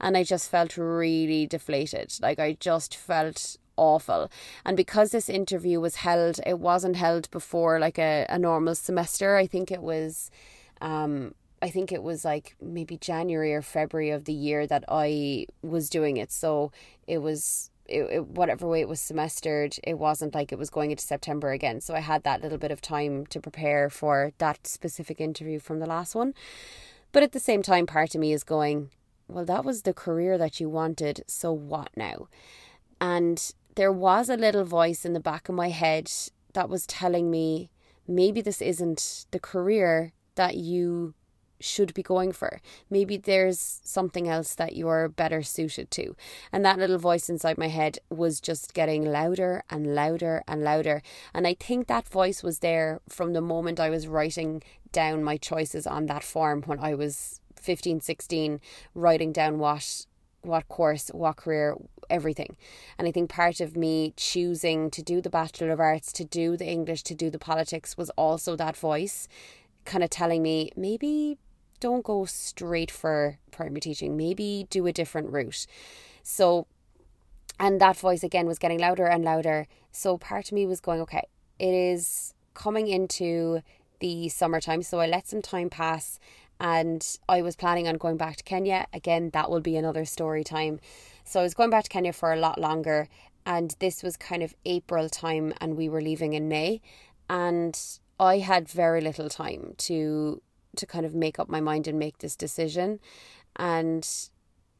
and 0.00 0.16
I 0.16 0.24
just 0.24 0.50
felt 0.50 0.76
really 0.76 1.46
deflated. 1.46 2.14
Like 2.20 2.38
I 2.38 2.56
just 2.60 2.94
felt 2.94 3.56
awful. 3.76 4.30
And 4.64 4.76
because 4.76 5.10
this 5.10 5.28
interview 5.28 5.80
was 5.80 5.96
held, 5.96 6.40
it 6.46 6.58
wasn't 6.58 6.96
held 6.96 7.30
before 7.30 7.78
like 7.78 7.98
a, 7.98 8.26
a 8.28 8.38
normal 8.38 8.74
semester. 8.74 9.36
I 9.36 9.46
think 9.46 9.70
it 9.70 9.82
was 9.82 10.30
um 10.80 11.34
I 11.62 11.70
think 11.70 11.92
it 11.92 12.02
was 12.02 12.24
like 12.24 12.56
maybe 12.60 12.98
January 12.98 13.54
or 13.54 13.62
February 13.62 14.10
of 14.10 14.24
the 14.24 14.34
year 14.34 14.66
that 14.66 14.84
I 14.88 15.46
was 15.62 15.88
doing 15.88 16.18
it. 16.18 16.30
So 16.30 16.72
it 17.06 17.18
was 17.18 17.70
it, 17.86 18.02
it, 18.10 18.26
whatever 18.26 18.66
way 18.66 18.80
it 18.80 18.88
was 18.88 19.00
semestered, 19.00 19.76
it 19.82 19.98
wasn't 19.98 20.34
like 20.34 20.52
it 20.52 20.58
was 20.58 20.70
going 20.70 20.90
into 20.90 21.02
September 21.02 21.52
again. 21.52 21.80
So 21.80 21.94
I 21.94 22.00
had 22.00 22.22
that 22.24 22.42
little 22.42 22.58
bit 22.58 22.70
of 22.70 22.80
time 22.80 23.26
to 23.26 23.40
prepare 23.40 23.90
for 23.90 24.32
that 24.38 24.66
specific 24.66 25.20
interview 25.20 25.58
from 25.58 25.80
the 25.80 25.86
last 25.86 26.14
one. 26.14 26.34
But 27.12 27.22
at 27.22 27.32
the 27.32 27.40
same 27.40 27.62
time, 27.62 27.86
part 27.86 28.14
of 28.14 28.20
me 28.20 28.32
is 28.32 28.42
going, 28.42 28.90
well, 29.28 29.44
that 29.44 29.64
was 29.64 29.82
the 29.82 29.94
career 29.94 30.36
that 30.38 30.60
you 30.60 30.68
wanted. 30.68 31.24
So 31.26 31.52
what 31.52 31.90
now? 31.96 32.28
And 33.00 33.52
there 33.74 33.92
was 33.92 34.28
a 34.28 34.36
little 34.36 34.64
voice 34.64 35.04
in 35.04 35.12
the 35.12 35.20
back 35.20 35.48
of 35.48 35.54
my 35.54 35.68
head 35.68 36.10
that 36.52 36.68
was 36.68 36.86
telling 36.86 37.30
me 37.30 37.70
maybe 38.06 38.40
this 38.40 38.62
isn't 38.62 39.26
the 39.30 39.40
career 39.40 40.12
that 40.34 40.56
you 40.56 41.14
should 41.60 41.94
be 41.94 42.02
going 42.02 42.32
for. 42.32 42.60
Maybe 42.90 43.16
there's 43.16 43.80
something 43.84 44.28
else 44.28 44.54
that 44.56 44.76
you're 44.76 45.08
better 45.08 45.42
suited 45.42 45.90
to. 45.92 46.14
And 46.52 46.64
that 46.64 46.78
little 46.78 46.98
voice 46.98 47.28
inside 47.28 47.56
my 47.58 47.68
head 47.68 47.98
was 48.10 48.40
just 48.40 48.74
getting 48.74 49.04
louder 49.04 49.64
and 49.70 49.94
louder 49.94 50.42
and 50.46 50.62
louder. 50.62 51.02
And 51.32 51.46
I 51.46 51.54
think 51.54 51.86
that 51.86 52.08
voice 52.08 52.42
was 52.42 52.58
there 52.58 53.00
from 53.08 53.32
the 53.32 53.40
moment 53.40 53.80
I 53.80 53.90
was 53.90 54.06
writing 54.06 54.62
down 54.92 55.24
my 55.24 55.36
choices 55.36 55.86
on 55.86 56.06
that 56.06 56.22
form 56.22 56.62
when 56.66 56.78
I 56.78 56.94
was 56.94 57.40
15, 57.56 58.00
16, 58.00 58.60
writing 58.94 59.32
down 59.32 59.58
what 59.58 60.06
what 60.44 60.68
course, 60.68 61.08
what 61.08 61.36
career, 61.36 61.74
everything. 62.10 62.56
And 62.98 63.06
I 63.08 63.12
think 63.12 63.30
part 63.30 63.60
of 63.60 63.76
me 63.76 64.12
choosing 64.16 64.90
to 64.90 65.02
do 65.02 65.20
the 65.20 65.30
Bachelor 65.30 65.70
of 65.70 65.80
Arts, 65.80 66.12
to 66.14 66.24
do 66.24 66.56
the 66.56 66.66
English, 66.66 67.02
to 67.04 67.14
do 67.14 67.30
the 67.30 67.38
politics 67.38 67.96
was 67.96 68.10
also 68.10 68.56
that 68.56 68.76
voice 68.76 69.28
kind 69.84 70.02
of 70.02 70.10
telling 70.10 70.42
me 70.42 70.70
maybe 70.76 71.38
don't 71.80 72.04
go 72.04 72.24
straight 72.24 72.90
for 72.90 73.38
primary 73.50 73.80
teaching, 73.80 74.16
maybe 74.16 74.66
do 74.70 74.86
a 74.86 74.92
different 74.92 75.30
route. 75.30 75.66
So, 76.22 76.66
and 77.60 77.80
that 77.80 77.96
voice 77.96 78.22
again 78.22 78.46
was 78.46 78.58
getting 78.58 78.78
louder 78.78 79.06
and 79.06 79.22
louder. 79.24 79.66
So, 79.92 80.16
part 80.16 80.46
of 80.46 80.52
me 80.52 80.66
was 80.66 80.80
going, 80.80 81.00
okay, 81.02 81.28
it 81.58 81.74
is 81.74 82.34
coming 82.54 82.88
into 82.88 83.60
the 84.00 84.28
summertime. 84.28 84.82
So, 84.82 85.00
I 85.00 85.06
let 85.06 85.28
some 85.28 85.42
time 85.42 85.68
pass 85.68 86.18
and 86.60 87.18
I 87.28 87.42
was 87.42 87.56
planning 87.56 87.88
on 87.88 87.96
going 87.96 88.16
back 88.16 88.36
to 88.36 88.44
Kenya. 88.44 88.86
Again, 88.92 89.30
that 89.34 89.50
will 89.50 89.60
be 89.60 89.76
another 89.76 90.04
story 90.04 90.44
time. 90.44 90.80
So 91.24 91.40
I 91.40 91.42
was 91.42 91.54
going 91.54 91.70
back 91.70 91.84
to 91.84 91.90
Kenya 91.90 92.12
for 92.12 92.32
a 92.32 92.38
lot 92.38 92.60
longer, 92.60 93.08
and 93.46 93.74
this 93.78 94.02
was 94.02 94.16
kind 94.16 94.42
of 94.42 94.54
April 94.64 95.08
time, 95.08 95.54
and 95.60 95.76
we 95.76 95.88
were 95.88 96.02
leaving 96.02 96.34
in 96.34 96.48
May, 96.48 96.80
and 97.28 97.78
I 98.20 98.38
had 98.38 98.68
very 98.68 99.00
little 99.00 99.28
time 99.28 99.74
to 99.78 100.42
to 100.76 100.86
kind 100.86 101.06
of 101.06 101.14
make 101.14 101.38
up 101.38 101.48
my 101.48 101.60
mind 101.60 101.86
and 101.86 101.98
make 101.98 102.18
this 102.18 102.36
decision, 102.36 103.00
and 103.56 104.06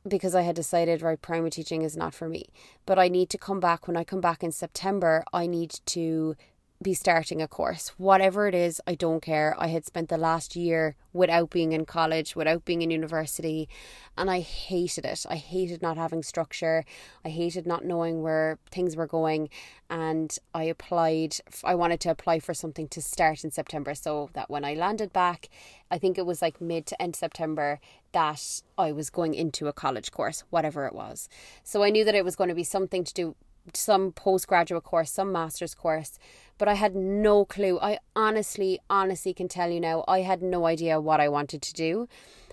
because 0.06 0.34
I 0.34 0.42
had 0.42 0.54
decided 0.54 1.00
right 1.00 1.20
primary 1.20 1.50
teaching 1.50 1.82
is 1.82 1.96
not 1.96 2.14
for 2.14 2.28
me. 2.28 2.46
But 2.84 2.98
I 2.98 3.08
need 3.08 3.30
to 3.30 3.38
come 3.38 3.58
back. 3.58 3.86
When 3.88 3.96
I 3.96 4.04
come 4.04 4.20
back 4.20 4.42
in 4.42 4.52
September 4.52 5.24
I 5.32 5.46
need 5.46 5.80
to 5.86 6.36
be 6.84 6.94
starting 6.94 7.42
a 7.42 7.48
course. 7.48 7.88
Whatever 7.96 8.46
it 8.46 8.54
is, 8.54 8.80
I 8.86 8.94
don't 8.94 9.20
care. 9.20 9.56
I 9.58 9.66
had 9.68 9.84
spent 9.84 10.08
the 10.08 10.16
last 10.16 10.54
year 10.54 10.94
without 11.12 11.50
being 11.50 11.72
in 11.72 11.86
college, 11.86 12.36
without 12.36 12.64
being 12.64 12.82
in 12.82 12.90
university, 12.90 13.68
and 14.16 14.30
I 14.30 14.40
hated 14.40 15.04
it. 15.04 15.26
I 15.28 15.36
hated 15.36 15.82
not 15.82 15.96
having 15.96 16.22
structure. 16.22 16.84
I 17.24 17.30
hated 17.30 17.66
not 17.66 17.84
knowing 17.84 18.22
where 18.22 18.58
things 18.70 18.94
were 18.94 19.06
going. 19.06 19.48
And 19.90 20.36
I 20.54 20.64
applied, 20.64 21.36
I 21.64 21.74
wanted 21.74 22.00
to 22.00 22.10
apply 22.10 22.38
for 22.38 22.54
something 22.54 22.86
to 22.88 23.02
start 23.02 23.42
in 23.42 23.50
September 23.50 23.94
so 23.94 24.30
that 24.34 24.50
when 24.50 24.64
I 24.64 24.74
landed 24.74 25.12
back, 25.12 25.48
I 25.90 25.98
think 25.98 26.18
it 26.18 26.26
was 26.26 26.42
like 26.42 26.60
mid 26.60 26.86
to 26.86 27.02
end 27.02 27.16
September, 27.16 27.80
that 28.12 28.62
I 28.78 28.92
was 28.92 29.10
going 29.10 29.34
into 29.34 29.66
a 29.66 29.72
college 29.72 30.12
course, 30.12 30.44
whatever 30.50 30.86
it 30.86 30.94
was. 30.94 31.28
So 31.64 31.82
I 31.82 31.90
knew 31.90 32.04
that 32.04 32.14
it 32.14 32.24
was 32.24 32.36
going 32.36 32.48
to 32.48 32.54
be 32.54 32.62
something 32.64 33.02
to 33.04 33.14
do 33.14 33.36
some 33.72 34.12
postgraduate 34.12 34.84
course, 34.84 35.10
some 35.10 35.32
master's 35.32 35.74
course, 35.74 36.18
but 36.58 36.68
I 36.68 36.74
had 36.74 36.94
no 36.94 37.44
clue. 37.44 37.78
I 37.80 37.98
honestly, 38.14 38.78
honestly 38.88 39.34
can 39.34 39.48
tell 39.48 39.70
you 39.70 39.80
now, 39.80 40.04
I 40.06 40.20
had 40.20 40.42
no 40.42 40.66
idea 40.66 41.00
what 41.00 41.20
I 41.20 41.28
wanted 41.28 41.62
to 41.62 41.72
do. 41.72 42.08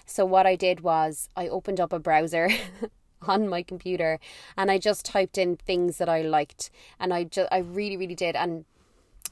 So, 0.06 0.26
what 0.26 0.46
I 0.46 0.56
did 0.56 0.82
was 0.82 1.30
I 1.36 1.48
opened 1.48 1.80
up 1.80 1.94
a 1.94 2.00
browser. 2.00 2.50
on 3.28 3.48
my 3.48 3.62
computer 3.62 4.20
and 4.58 4.72
I 4.72 4.78
just 4.78 5.06
typed 5.06 5.38
in 5.38 5.56
things 5.56 5.98
that 5.98 6.10
I 6.10 6.22
liked 6.22 6.72
and 7.00 7.14
I 7.14 7.26
just 7.26 7.48
I 7.52 7.60
really 7.60 7.98
really 7.98 8.16
did 8.16 8.36
and 8.36 8.66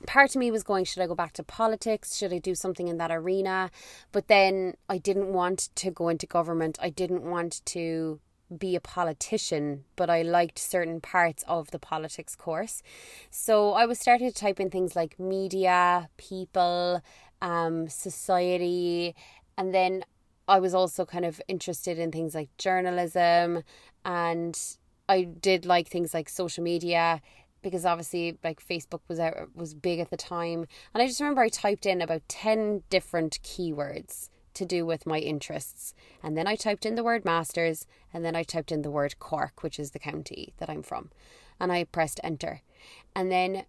part 0.05 0.36
of 0.36 0.39
me 0.39 0.51
was 0.51 0.63
going 0.63 0.86
should 0.86 1.01
I 1.01 1.08
go 1.08 1.15
back 1.15 1.34
to 1.34 1.43
politics 1.43 2.15
should 2.15 2.32
I 2.32 2.38
do 2.38 2.55
something 2.55 2.88
in 2.88 2.97
that 2.97 3.12
arena 3.12 3.71
but 4.12 4.27
then 4.27 4.75
I 4.88 4.97
didn't 4.97 5.34
want 5.34 5.69
to 5.75 5.91
go 5.91 6.10
into 6.10 6.27
government 6.27 6.77
I 6.82 6.89
didn't 6.89 7.23
want 7.23 7.65
to 7.65 8.19
be 8.57 8.75
a 8.75 8.79
politician, 8.79 9.83
but 9.95 10.09
I 10.09 10.21
liked 10.21 10.57
certain 10.57 11.01
parts 11.01 11.43
of 11.47 11.71
the 11.71 11.79
politics 11.79 12.35
course. 12.35 12.81
So 13.29 13.73
I 13.73 13.85
was 13.85 13.99
starting 13.99 14.31
to 14.31 14.33
type 14.33 14.59
in 14.59 14.69
things 14.69 14.95
like 14.95 15.19
media, 15.19 16.09
people, 16.17 17.01
um, 17.41 17.88
society, 17.88 19.15
and 19.57 19.73
then 19.73 20.03
I 20.47 20.59
was 20.59 20.73
also 20.73 21.05
kind 21.05 21.25
of 21.25 21.39
interested 21.47 21.99
in 21.99 22.12
things 22.12 22.33
like 22.33 22.49
journalism 22.57 23.63
and 24.03 24.59
I 25.07 25.23
did 25.23 25.65
like 25.65 25.88
things 25.88 26.13
like 26.13 26.27
social 26.27 26.63
media 26.63 27.21
because 27.62 27.85
obviously 27.85 28.38
like 28.43 28.65
Facebook 28.65 29.01
was 29.07 29.19
out 29.19 29.55
was 29.55 29.75
big 29.75 29.99
at 29.99 30.09
the 30.09 30.17
time 30.17 30.65
and 30.93 31.03
I 31.03 31.07
just 31.07 31.19
remember 31.19 31.41
I 31.41 31.49
typed 31.49 31.85
in 31.85 32.01
about 32.01 32.27
10 32.29 32.83
different 32.89 33.39
keywords 33.43 34.29
to 34.53 34.65
do 34.65 34.85
with 34.85 35.05
my 35.05 35.19
interests. 35.19 35.93
And 36.23 36.38
then 36.38 36.47
I 36.47 36.55
typed 36.55 36.85
in 36.85 36.95
the 36.95 37.03
word 37.03 37.25
masters 37.25 37.85
and 38.13 38.23
then 38.23 38.35
I 38.35 38.43
typed 38.43 38.71
in 38.71 38.81
the 38.81 38.91
word 38.91 39.19
Cork, 39.19 39.63
which 39.63 39.79
is 39.79 39.91
the 39.91 39.99
county 39.99 40.53
that 40.57 40.69
I'm 40.69 40.83
from. 40.83 41.09
And 41.59 41.71
I 41.71 41.83
pressed 41.83 42.19
enter. 42.23 42.62
And 43.15 43.31
then 43.31 43.65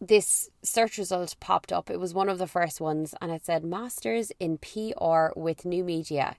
this 0.00 0.50
search 0.62 0.98
result 0.98 1.34
popped 1.40 1.72
up. 1.72 1.90
It 1.90 2.00
was 2.00 2.14
one 2.14 2.28
of 2.28 2.38
the 2.38 2.46
first 2.46 2.80
ones 2.80 3.14
and 3.20 3.32
it 3.32 3.44
said 3.44 3.64
masters 3.64 4.32
in 4.38 4.58
PR 4.58 5.28
with 5.34 5.64
new 5.64 5.84
media. 5.84 6.36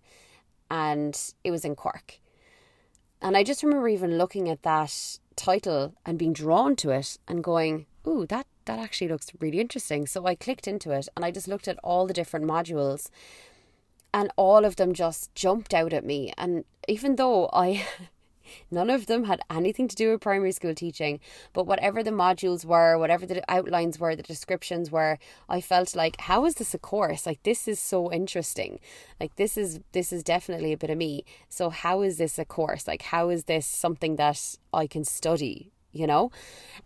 And 0.72 1.20
it 1.44 1.52
was 1.52 1.66
in 1.66 1.76
Cork. 1.76 2.20
And 3.22 3.36
I 3.36 3.44
just 3.44 3.64
remember 3.64 3.90
even 3.90 4.18
looking 4.18 4.48
at 4.50 4.64
that 4.64 5.20
title 5.36 5.94
and 6.06 6.18
being 6.18 6.34
drawn 6.34 6.76
to 6.78 6.92
it 6.92 7.18
and 7.28 7.44
going, 7.44 7.86
ooh, 8.08 8.26
that 8.28 8.48
that 8.70 8.80
actually 8.80 9.08
looks 9.08 9.32
really 9.40 9.60
interesting. 9.60 10.06
So 10.06 10.26
I 10.26 10.36
clicked 10.36 10.68
into 10.68 10.92
it 10.92 11.08
and 11.16 11.26
I 11.26 11.32
just 11.32 11.48
looked 11.48 11.68
at 11.68 11.80
all 11.84 12.06
the 12.06 12.14
different 12.14 12.46
modules 12.46 13.10
and 14.14 14.32
all 14.36 14.66
of 14.66 14.76
them 14.76 14.94
just 14.94 15.34
jumped 15.36 15.74
out 15.74 15.94
at 15.94 16.06
me. 16.06 16.34
And 16.38 16.66
even 16.88 17.16
though 17.16 17.50
I 17.52 17.86
None 18.72 18.90
of 18.90 19.06
them 19.06 19.26
had 19.26 19.42
anything 19.50 19.88
to 19.88 19.96
do 19.96 20.12
with 20.12 20.22
primary 20.22 20.52
school 20.52 20.74
teaching, 20.74 21.20
but 21.54 21.68
whatever 21.68 22.04
the 22.04 22.12
modules 22.12 22.66
were, 22.66 22.98
whatever 22.98 23.26
the 23.26 23.44
outlines 23.48 24.00
were, 24.00 24.16
the 24.16 24.24
descriptions 24.24 24.90
were, 24.90 25.18
I 25.48 25.62
felt 25.62 25.96
like 25.96 26.20
how 26.22 26.46
is 26.46 26.56
this 26.56 26.74
a 26.74 26.80
course? 26.80 27.26
Like 27.26 27.44
this 27.44 27.68
is 27.68 27.80
so 27.80 28.12
interesting. 28.12 28.80
Like 29.20 29.36
this 29.36 29.56
is 29.56 29.82
this 29.92 30.12
is 30.12 30.24
definitely 30.24 30.74
a 30.74 30.78
bit 30.78 30.90
of 30.90 30.98
me. 30.98 31.26
So 31.48 31.70
how 31.70 32.02
is 32.02 32.18
this 32.18 32.40
a 32.40 32.46
course? 32.46 32.88
Like 32.88 33.04
how 33.04 33.30
is 33.30 33.44
this 33.44 33.66
something 33.66 34.16
that 34.16 34.56
I 34.74 34.88
can 34.88 35.04
study, 35.04 35.72
you 35.92 36.08
know? 36.08 36.32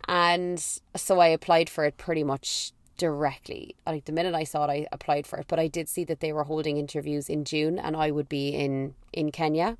And 0.08 0.58
so 0.96 1.20
I 1.20 1.28
applied 1.28 1.68
for 1.70 1.84
it 1.84 1.96
pretty 1.96 2.24
much 2.24 2.72
directly. 2.96 3.74
Like 3.86 4.04
the 4.04 4.12
minute 4.12 4.34
I 4.34 4.44
saw 4.44 4.64
it, 4.64 4.70
I 4.70 4.86
applied 4.92 5.26
for 5.26 5.38
it. 5.38 5.46
But 5.48 5.58
I 5.58 5.68
did 5.68 5.88
see 5.88 6.04
that 6.04 6.20
they 6.20 6.32
were 6.32 6.44
holding 6.44 6.76
interviews 6.76 7.28
in 7.28 7.44
June, 7.44 7.78
and 7.78 7.96
I 7.96 8.10
would 8.10 8.28
be 8.28 8.48
in 8.50 8.94
in 9.12 9.30
Kenya 9.30 9.78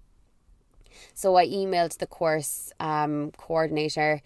so 1.15 1.37
I 1.37 1.47
emailed 1.47 1.99
the 1.99 2.07
course 2.07 2.73
um, 2.81 3.33
coordinator, 3.37 4.23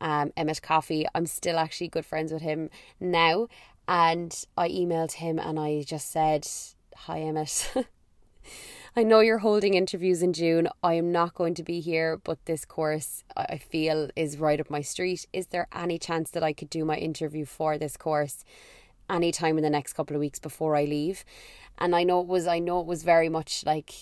um, 0.00 0.32
Emmett 0.36 0.62
Coffey. 0.62 1.06
I'm 1.14 1.26
still 1.26 1.58
actually 1.58 1.88
good 1.88 2.06
friends 2.06 2.32
with 2.32 2.42
him 2.42 2.70
now. 3.00 3.48
And 3.88 4.44
I 4.56 4.68
emailed 4.68 5.12
him 5.12 5.38
and 5.38 5.60
I 5.60 5.82
just 5.82 6.10
said, 6.10 6.46
Hi, 6.96 7.20
Emmett. 7.20 7.72
I 8.98 9.02
know 9.02 9.20
you're 9.20 9.36
holding 9.36 9.74
interviews 9.74 10.22
in 10.22 10.32
June. 10.32 10.70
I 10.82 10.94
am 10.94 11.12
not 11.12 11.34
going 11.34 11.52
to 11.56 11.62
be 11.62 11.80
here, 11.80 12.16
but 12.16 12.42
this 12.46 12.64
course 12.64 13.24
I 13.36 13.58
feel 13.58 14.08
is 14.16 14.38
right 14.38 14.58
up 14.58 14.70
my 14.70 14.80
street. 14.80 15.26
Is 15.34 15.48
there 15.48 15.68
any 15.70 15.98
chance 15.98 16.30
that 16.30 16.42
I 16.42 16.54
could 16.54 16.70
do 16.70 16.82
my 16.82 16.96
interview 16.96 17.44
for 17.44 17.76
this 17.76 17.98
course 17.98 18.42
anytime 19.10 19.58
in 19.58 19.64
the 19.64 19.68
next 19.68 19.92
couple 19.92 20.16
of 20.16 20.20
weeks 20.20 20.38
before 20.38 20.74
I 20.74 20.86
leave? 20.86 21.26
And 21.76 21.94
I 21.94 22.04
know 22.04 22.22
it 22.22 22.26
was 22.26 22.46
I 22.46 22.58
know 22.58 22.80
it 22.80 22.86
was 22.86 23.02
very 23.02 23.28
much 23.28 23.66
like 23.66 23.92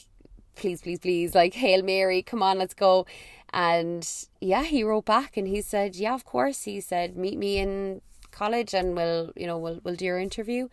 please, 0.54 0.80
please, 0.80 1.00
please, 1.00 1.34
like, 1.34 1.54
Hail 1.54 1.82
Mary, 1.82 2.22
come 2.22 2.40
on, 2.40 2.58
let's 2.58 2.74
go. 2.74 3.04
And 3.52 4.08
yeah, 4.40 4.62
he 4.62 4.84
wrote 4.84 5.06
back 5.06 5.36
and 5.36 5.48
he 5.48 5.60
said, 5.60 5.96
Yeah, 5.96 6.14
of 6.14 6.24
course. 6.24 6.62
He 6.62 6.80
said, 6.80 7.16
Meet 7.16 7.36
me 7.36 7.58
in 7.58 8.00
college 8.30 8.72
and 8.72 8.94
we'll, 8.94 9.32
you 9.34 9.48
know, 9.48 9.58
we'll, 9.58 9.80
we'll 9.82 9.96
do 9.96 10.04
your 10.04 10.20
interview. 10.20 10.68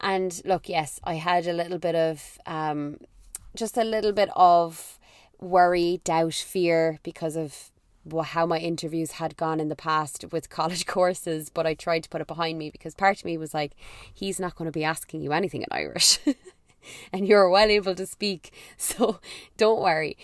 And 0.00 0.40
look, 0.46 0.66
yes, 0.66 0.98
I 1.04 1.14
had 1.16 1.46
a 1.46 1.52
little 1.52 1.78
bit 1.78 1.94
of, 1.94 2.38
um, 2.46 2.96
just 3.54 3.76
a 3.76 3.84
little 3.84 4.12
bit 4.12 4.30
of 4.34 4.98
worry, 5.38 6.00
doubt, 6.04 6.34
fear 6.34 6.98
because 7.02 7.36
of 7.36 7.70
how 8.26 8.46
my 8.46 8.58
interviews 8.58 9.12
had 9.12 9.36
gone 9.36 9.60
in 9.60 9.68
the 9.68 9.76
past 9.76 10.24
with 10.32 10.50
college 10.58 10.86
courses, 10.86 11.50
but 11.50 11.66
I 11.66 11.74
tried 11.74 12.04
to 12.04 12.08
put 12.08 12.20
it 12.20 12.26
behind 12.26 12.58
me 12.58 12.70
because 12.70 12.94
part 12.94 13.18
of 13.18 13.24
me 13.24 13.36
was 13.36 13.54
like, 13.54 13.72
he's 14.12 14.40
not 14.40 14.56
going 14.56 14.66
to 14.66 14.72
be 14.72 14.84
asking 14.84 15.22
you 15.22 15.32
anything 15.32 15.62
in 15.62 15.68
Irish. 15.70 16.18
and 17.12 17.26
you're 17.26 17.48
well 17.48 17.68
able 17.68 17.94
to 17.94 18.06
speak. 18.06 18.52
So 18.76 19.20
don't 19.56 19.80
worry. 19.80 20.16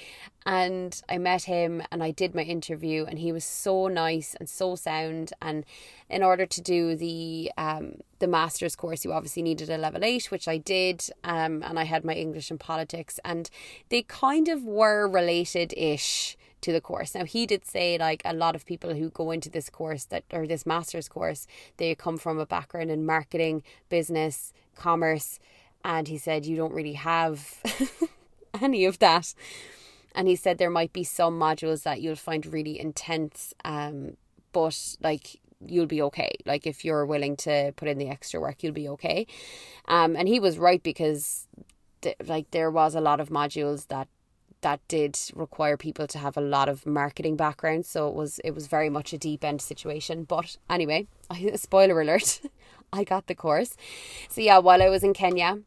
And 0.47 1.03
I 1.09 1.19
met 1.19 1.43
him 1.43 1.83
and 1.91 2.05
I 2.05 2.13
did 2.13 2.33
my 2.33 2.43
interview, 2.43 3.05
and 3.05 3.19
he 3.19 3.33
was 3.33 3.45
so 3.45 3.89
nice 3.89 4.37
and 4.39 4.49
so 4.49 4.77
sound. 4.77 5.33
And 5.43 5.65
in 6.09 6.23
order 6.23 6.47
to 6.47 6.61
do 6.61 6.95
the 6.95 7.51
um, 7.59 7.97
the 8.21 8.29
master's 8.29 8.77
course, 8.77 9.05
you 9.05 9.13
obviously 9.13 9.43
needed 9.43 9.69
a 9.69 9.77
level 9.77 10.05
eight, 10.05 10.31
which 10.31 10.47
I 10.47 10.59
did. 10.59 11.11
Um, 11.25 11.65
and 11.65 11.81
I 11.81 11.85
had 11.85 12.05
my 12.05 12.15
English 12.15 12.51
and 12.53 12.61
politics, 12.61 13.19
and 13.25 13.51
they 13.89 14.03
kind 14.03 14.47
of 14.47 14.63
were 14.63 15.09
related 15.09 15.75
ish 15.77 16.37
to 16.61 16.73
the 16.73 16.81
course. 16.81 17.15
Now 17.15 17.25
he 17.25 17.45
did 17.45 17.67
say 17.67 17.99
like 17.99 18.23
a 18.25 18.33
lot 18.33 18.55
of 18.55 18.67
people 18.67 18.95
who 18.95 19.11
go 19.11 19.33
into 19.33 19.51
this 19.51 19.69
course 19.69 20.05
that 20.07 20.25
or 20.33 20.47
this 20.47 20.65
master's 20.65 21.09
course, 21.09 21.49
they 21.77 21.95
come 21.97 22.19
from 22.19 22.39
a 22.39 22.47
background 22.47 22.91
in 22.91 23.05
marketing, 23.05 23.65
business, 23.89 24.53
commerce, 24.77 25.41
and 25.85 26.09
he 26.09 26.19
said, 26.19 26.47
You 26.47 26.57
don't 26.57 26.73
really 26.73 26.95
have 26.95 27.63
any 28.61 28.85
of 28.85 29.01
that. 29.01 29.35
And 30.17 30.27
he 30.27 30.35
said 30.35 30.59
there 30.59 30.71
might 30.71 30.93
be 30.93 31.05
some 31.05 31.39
modules 31.39 31.85
that 31.85 32.01
you'll 32.01 32.17
find 32.17 32.45
really 32.47 32.81
intense, 32.81 33.55
um, 33.65 34.17
but 34.53 34.97
like 35.01 35.41
you'll 35.65 35.87
be 35.87 36.03
okay. 36.03 36.33
Like 36.45 36.67
if 36.67 36.85
you're 36.85 37.07
willing 37.07 37.37
to 37.39 37.73
put 37.77 37.87
in 37.87 37.99
the 37.99 38.09
extra 38.09 38.41
work, 38.41 38.63
you'll 38.63 38.73
be 38.73 38.89
okay. 38.89 39.27
Um, 39.87 40.17
and 40.17 40.27
he 40.27 40.41
was 40.41 40.59
right 40.59 40.83
because 40.83 41.47
th- 42.01 42.17
like 42.27 42.51
there 42.51 42.71
was 42.71 42.95
a 42.95 43.01
lot 43.01 43.21
of 43.21 43.29
modules 43.29 43.87
that 43.89 44.09
that 44.63 44.81
did 44.89 45.19
require 45.35 45.77
people 45.77 46.07
to 46.07 46.19
have 46.19 46.37
a 46.37 46.41
lot 46.41 46.69
of 46.69 46.87
marketing 46.87 47.37
background 47.37 47.85
so 47.85 48.09
it 48.09 48.15
was 48.15 48.39
it 48.41 48.53
was 48.53 48.67
very 48.67 48.89
much 48.89 49.13
a 49.13 49.19
deep 49.19 49.45
end 49.45 49.61
situation 49.61 50.25
but 50.25 50.57
anyway 50.71 51.07
spoiler 51.55 52.01
alert 52.01 52.41
i 52.93 53.05
got 53.05 53.27
the 53.27 53.35
course 53.35 53.77
so 54.29 54.41
yeah 54.41 54.59
while 54.59 54.83
i 54.83 54.89
was 54.89 55.05
in 55.05 55.13
kenya 55.13 55.59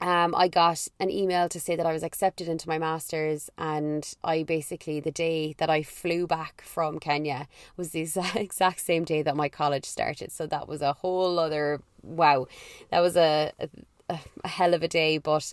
um, 0.00 0.34
I 0.34 0.48
got 0.48 0.86
an 1.00 1.10
email 1.10 1.48
to 1.48 1.60
say 1.60 1.76
that 1.76 1.86
I 1.86 1.92
was 1.92 2.02
accepted 2.02 2.48
into 2.48 2.68
my 2.68 2.78
master's, 2.78 3.48
and 3.56 4.12
I 4.22 4.42
basically, 4.42 5.00
the 5.00 5.10
day 5.10 5.54
that 5.58 5.70
I 5.70 5.82
flew 5.82 6.26
back 6.26 6.62
from 6.62 6.98
Kenya 6.98 7.48
was 7.76 7.90
the 7.90 8.02
exact 8.34 8.80
same 8.80 9.04
day 9.04 9.22
that 9.22 9.36
my 9.36 9.48
college 9.48 9.84
started. 9.84 10.32
So 10.32 10.46
that 10.46 10.68
was 10.68 10.82
a 10.82 10.94
whole 10.94 11.38
other 11.38 11.80
wow. 12.02 12.46
That 12.90 13.00
was 13.00 13.16
a, 13.16 13.52
a, 13.58 14.18
a 14.44 14.48
hell 14.48 14.74
of 14.74 14.82
a 14.82 14.88
day. 14.88 15.18
But 15.18 15.52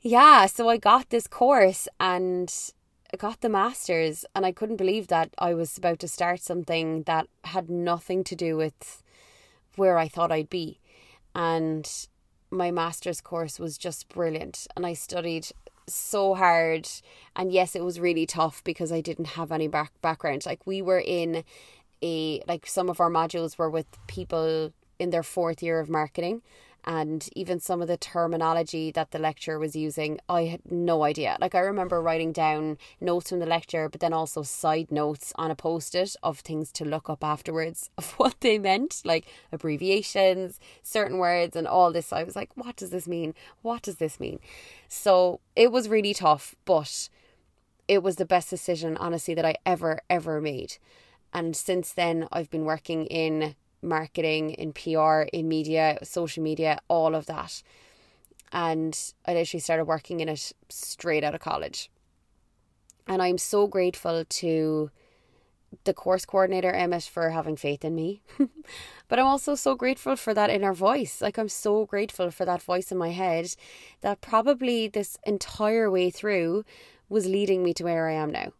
yeah, 0.00 0.46
so 0.46 0.68
I 0.68 0.76
got 0.76 1.10
this 1.10 1.26
course 1.26 1.86
and 2.00 2.52
I 3.12 3.16
got 3.16 3.40
the 3.40 3.48
master's, 3.48 4.24
and 4.34 4.46
I 4.46 4.52
couldn't 4.52 4.76
believe 4.76 5.08
that 5.08 5.30
I 5.38 5.52
was 5.52 5.76
about 5.76 5.98
to 6.00 6.08
start 6.08 6.40
something 6.40 7.02
that 7.04 7.26
had 7.44 7.68
nothing 7.68 8.24
to 8.24 8.36
do 8.36 8.56
with 8.56 9.02
where 9.76 9.98
I 9.98 10.08
thought 10.08 10.32
I'd 10.32 10.50
be. 10.50 10.78
And 11.34 11.90
my 12.50 12.70
master's 12.70 13.20
course 13.20 13.58
was 13.58 13.78
just 13.78 14.08
brilliant 14.08 14.66
and 14.76 14.84
I 14.86 14.94
studied 14.94 15.48
so 15.86 16.34
hard. 16.34 16.88
And 17.36 17.52
yes 17.52 17.74
it 17.74 17.84
was 17.84 18.00
really 18.00 18.26
tough 18.26 18.62
because 18.64 18.92
I 18.92 19.00
didn't 19.00 19.28
have 19.28 19.52
any 19.52 19.68
back 19.68 19.92
background. 20.02 20.44
Like 20.46 20.66
we 20.66 20.82
were 20.82 21.00
in 21.00 21.44
a 22.02 22.42
like 22.46 22.66
some 22.66 22.88
of 22.88 23.00
our 23.00 23.10
modules 23.10 23.58
were 23.58 23.70
with 23.70 23.86
people 24.06 24.72
in 24.98 25.10
their 25.10 25.22
fourth 25.22 25.62
year 25.62 25.80
of 25.80 25.88
marketing 25.88 26.42
and 26.84 27.28
even 27.36 27.60
some 27.60 27.82
of 27.82 27.88
the 27.88 27.96
terminology 27.96 28.90
that 28.92 29.10
the 29.10 29.18
lecturer 29.18 29.58
was 29.58 29.76
using, 29.76 30.18
I 30.28 30.44
had 30.44 30.60
no 30.70 31.04
idea. 31.04 31.36
Like, 31.40 31.54
I 31.54 31.60
remember 31.60 32.00
writing 32.00 32.32
down 32.32 32.78
notes 33.00 33.30
from 33.30 33.38
the 33.38 33.46
lecture, 33.46 33.88
but 33.88 34.00
then 34.00 34.12
also 34.12 34.42
side 34.42 34.90
notes 34.90 35.32
on 35.36 35.50
a 35.50 35.54
post 35.54 35.94
it 35.94 36.16
of 36.22 36.40
things 36.40 36.72
to 36.72 36.84
look 36.84 37.10
up 37.10 37.22
afterwards 37.22 37.90
of 37.98 38.12
what 38.12 38.40
they 38.40 38.58
meant, 38.58 39.02
like 39.04 39.26
abbreviations, 39.52 40.58
certain 40.82 41.18
words, 41.18 41.54
and 41.56 41.66
all 41.66 41.92
this. 41.92 42.12
I 42.12 42.22
was 42.22 42.36
like, 42.36 42.56
what 42.56 42.76
does 42.76 42.90
this 42.90 43.06
mean? 43.06 43.34
What 43.62 43.82
does 43.82 43.96
this 43.96 44.18
mean? 44.18 44.38
So 44.88 45.40
it 45.54 45.70
was 45.70 45.88
really 45.88 46.14
tough, 46.14 46.54
but 46.64 47.08
it 47.88 48.02
was 48.02 48.16
the 48.16 48.24
best 48.24 48.50
decision, 48.50 48.96
honestly, 48.96 49.34
that 49.34 49.44
I 49.44 49.56
ever, 49.66 50.00
ever 50.08 50.40
made. 50.40 50.78
And 51.32 51.54
since 51.56 51.92
then, 51.92 52.28
I've 52.32 52.50
been 52.50 52.64
working 52.64 53.06
in 53.06 53.54
marketing, 53.82 54.50
in 54.50 54.72
PR, 54.72 55.22
in 55.32 55.48
media, 55.48 55.98
social 56.02 56.42
media, 56.42 56.78
all 56.88 57.14
of 57.14 57.26
that. 57.26 57.62
And 58.52 58.98
I 59.26 59.34
literally 59.34 59.60
started 59.60 59.84
working 59.84 60.20
in 60.20 60.28
it 60.28 60.52
straight 60.68 61.24
out 61.24 61.34
of 61.34 61.40
college. 61.40 61.90
And 63.06 63.22
I'm 63.22 63.38
so 63.38 63.66
grateful 63.66 64.24
to 64.24 64.90
the 65.84 65.94
course 65.94 66.24
coordinator, 66.24 66.72
Emmett, 66.72 67.04
for 67.04 67.30
having 67.30 67.56
faith 67.56 67.84
in 67.84 67.94
me. 67.94 68.22
but 69.08 69.18
I'm 69.18 69.26
also 69.26 69.54
so 69.54 69.74
grateful 69.74 70.16
for 70.16 70.34
that 70.34 70.50
inner 70.50 70.72
voice. 70.72 71.20
Like, 71.20 71.38
I'm 71.38 71.48
so 71.48 71.86
grateful 71.86 72.30
for 72.30 72.44
that 72.44 72.62
voice 72.62 72.90
in 72.90 72.98
my 72.98 73.10
head 73.10 73.54
that 74.00 74.20
probably 74.20 74.88
this 74.88 75.16
entire 75.24 75.90
way 75.90 76.10
through 76.10 76.64
was 77.08 77.26
leading 77.26 77.62
me 77.62 77.72
to 77.74 77.84
where 77.84 78.08
I 78.08 78.14
am 78.14 78.30
now. 78.30 78.52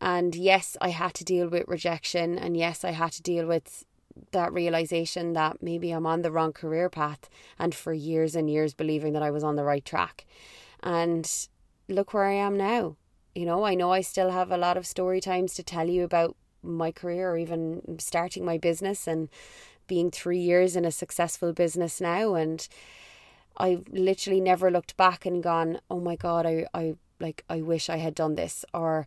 And 0.00 0.34
yes, 0.34 0.76
I 0.80 0.90
had 0.90 1.14
to 1.14 1.24
deal 1.24 1.48
with 1.48 1.68
rejection. 1.68 2.38
And 2.38 2.56
yes, 2.56 2.84
I 2.84 2.90
had 2.90 3.12
to 3.12 3.22
deal 3.22 3.46
with 3.46 3.84
that 4.32 4.52
realization 4.52 5.32
that 5.32 5.62
maybe 5.62 5.90
I'm 5.90 6.06
on 6.06 6.22
the 6.22 6.30
wrong 6.30 6.52
career 6.52 6.88
path 6.88 7.28
and 7.58 7.74
for 7.74 7.92
years 7.92 8.34
and 8.34 8.48
years 8.48 8.74
believing 8.74 9.12
that 9.14 9.22
I 9.22 9.30
was 9.30 9.44
on 9.44 9.56
the 9.56 9.64
right 9.64 9.84
track. 9.84 10.24
And 10.82 11.30
look 11.88 12.14
where 12.14 12.24
I 12.24 12.34
am 12.34 12.56
now. 12.56 12.96
You 13.34 13.46
know, 13.46 13.64
I 13.64 13.74
know 13.74 13.90
I 13.92 14.00
still 14.00 14.30
have 14.30 14.50
a 14.52 14.56
lot 14.56 14.76
of 14.76 14.86
story 14.86 15.20
times 15.20 15.54
to 15.54 15.62
tell 15.62 15.88
you 15.88 16.04
about 16.04 16.36
my 16.62 16.92
career 16.92 17.30
or 17.30 17.36
even 17.36 17.96
starting 17.98 18.44
my 18.44 18.58
business 18.58 19.06
and 19.06 19.28
being 19.86 20.10
three 20.10 20.38
years 20.38 20.76
in 20.76 20.84
a 20.84 20.90
successful 20.90 21.52
business 21.52 22.00
now 22.00 22.34
and 22.34 22.66
I 23.56 23.82
literally 23.90 24.40
never 24.40 24.70
looked 24.70 24.96
back 24.96 25.26
and 25.26 25.42
gone, 25.42 25.80
Oh 25.90 26.00
my 26.00 26.16
god, 26.16 26.46
I, 26.46 26.66
I 26.74 26.94
like 27.20 27.44
I 27.48 27.60
wish 27.60 27.88
I 27.88 27.98
had 27.98 28.14
done 28.14 28.34
this 28.34 28.64
or 28.74 29.06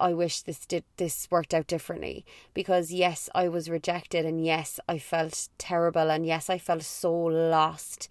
I 0.00 0.12
wish 0.12 0.42
this 0.42 0.66
did 0.66 0.84
this 0.96 1.28
worked 1.30 1.54
out 1.54 1.66
differently 1.66 2.24
because 2.52 2.92
yes, 2.92 3.28
I 3.34 3.48
was 3.48 3.70
rejected 3.70 4.26
and 4.26 4.44
yes, 4.44 4.80
I 4.88 4.98
felt 4.98 5.48
terrible 5.58 6.10
and 6.10 6.26
yes, 6.26 6.50
I 6.50 6.58
felt 6.58 6.82
so 6.82 7.12
lost 7.12 8.08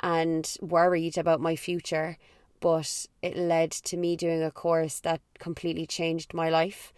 and 0.00 0.56
worried 0.60 1.18
about 1.18 1.40
my 1.40 1.56
future, 1.56 2.16
but 2.60 3.06
it 3.22 3.36
led 3.36 3.70
to 3.70 3.96
me 3.96 4.16
doing 4.16 4.42
a 4.42 4.50
course 4.50 5.00
that 5.00 5.20
completely 5.38 5.86
changed 5.86 6.34
my 6.34 6.48
life 6.48 6.92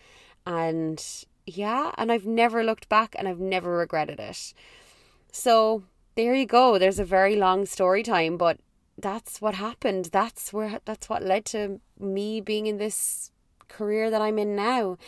and 0.47 1.05
yeah, 1.47 1.93
and 1.99 2.13
I've 2.13 2.27
never 2.27 2.63
looked 2.63 2.89
back 2.89 3.17
and 3.19 3.27
I've 3.27 3.41
never 3.41 3.77
regretted 3.77 4.21
it. 4.21 4.55
So 5.33 5.85
there 6.15 6.35
you 6.35 6.47
go. 6.47 6.79
There's 6.79 6.99
a 6.99 7.05
very 7.05 7.37
long 7.37 7.67
story 7.67 8.03
time, 8.03 8.37
but 8.37 8.59
that's 8.97 9.41
what 9.41 9.55
happened. 9.55 10.11
That's 10.13 10.53
where 10.53 10.81
that's 10.85 11.09
what 11.09 11.23
led 11.23 11.45
to 11.47 11.81
me 11.99 12.41
being 12.41 12.67
in 12.67 12.79
this 12.79 13.31
career 13.71 14.11
that 14.11 14.21
I'm 14.21 14.39
in 14.39 14.55
now. 14.55 14.99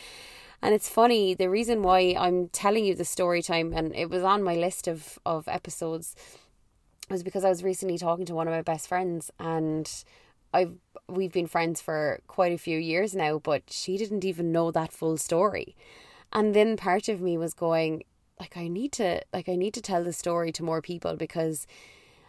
And 0.61 0.73
it's 0.73 0.89
funny, 0.89 1.33
the 1.33 1.49
reason 1.49 1.83
why 1.83 2.15
I'm 2.17 2.47
telling 2.47 2.85
you 2.85 2.95
the 2.95 3.05
story 3.05 3.41
time 3.41 3.73
and 3.73 3.93
it 3.95 4.09
was 4.09 4.23
on 4.23 4.43
my 4.43 4.55
list 4.55 4.87
of, 4.87 5.19
of 5.25 5.47
episodes 5.47 6.15
was 7.09 7.21
because 7.21 7.43
I 7.43 7.49
was 7.49 7.63
recently 7.63 7.97
talking 7.97 8.25
to 8.25 8.33
one 8.33 8.47
of 8.47 8.53
my 8.53 8.61
best 8.61 8.87
friends 8.87 9.29
and 9.39 9.91
I've 10.53 10.75
we've 11.09 11.33
been 11.33 11.47
friends 11.47 11.81
for 11.81 12.21
quite 12.27 12.53
a 12.53 12.57
few 12.57 12.77
years 12.77 13.13
now, 13.13 13.39
but 13.39 13.63
she 13.69 13.97
didn't 13.97 14.23
even 14.23 14.51
know 14.51 14.71
that 14.71 14.93
full 14.93 15.17
story. 15.17 15.75
And 16.31 16.55
then 16.55 16.77
part 16.77 17.09
of 17.09 17.21
me 17.21 17.37
was 17.37 17.53
going, 17.53 18.03
like 18.39 18.55
I 18.55 18.67
need 18.67 18.91
to 18.93 19.21
like 19.33 19.49
I 19.49 19.55
need 19.55 19.73
to 19.73 19.81
tell 19.81 20.03
the 20.03 20.13
story 20.13 20.51
to 20.53 20.63
more 20.63 20.81
people 20.81 21.15
because 21.15 21.67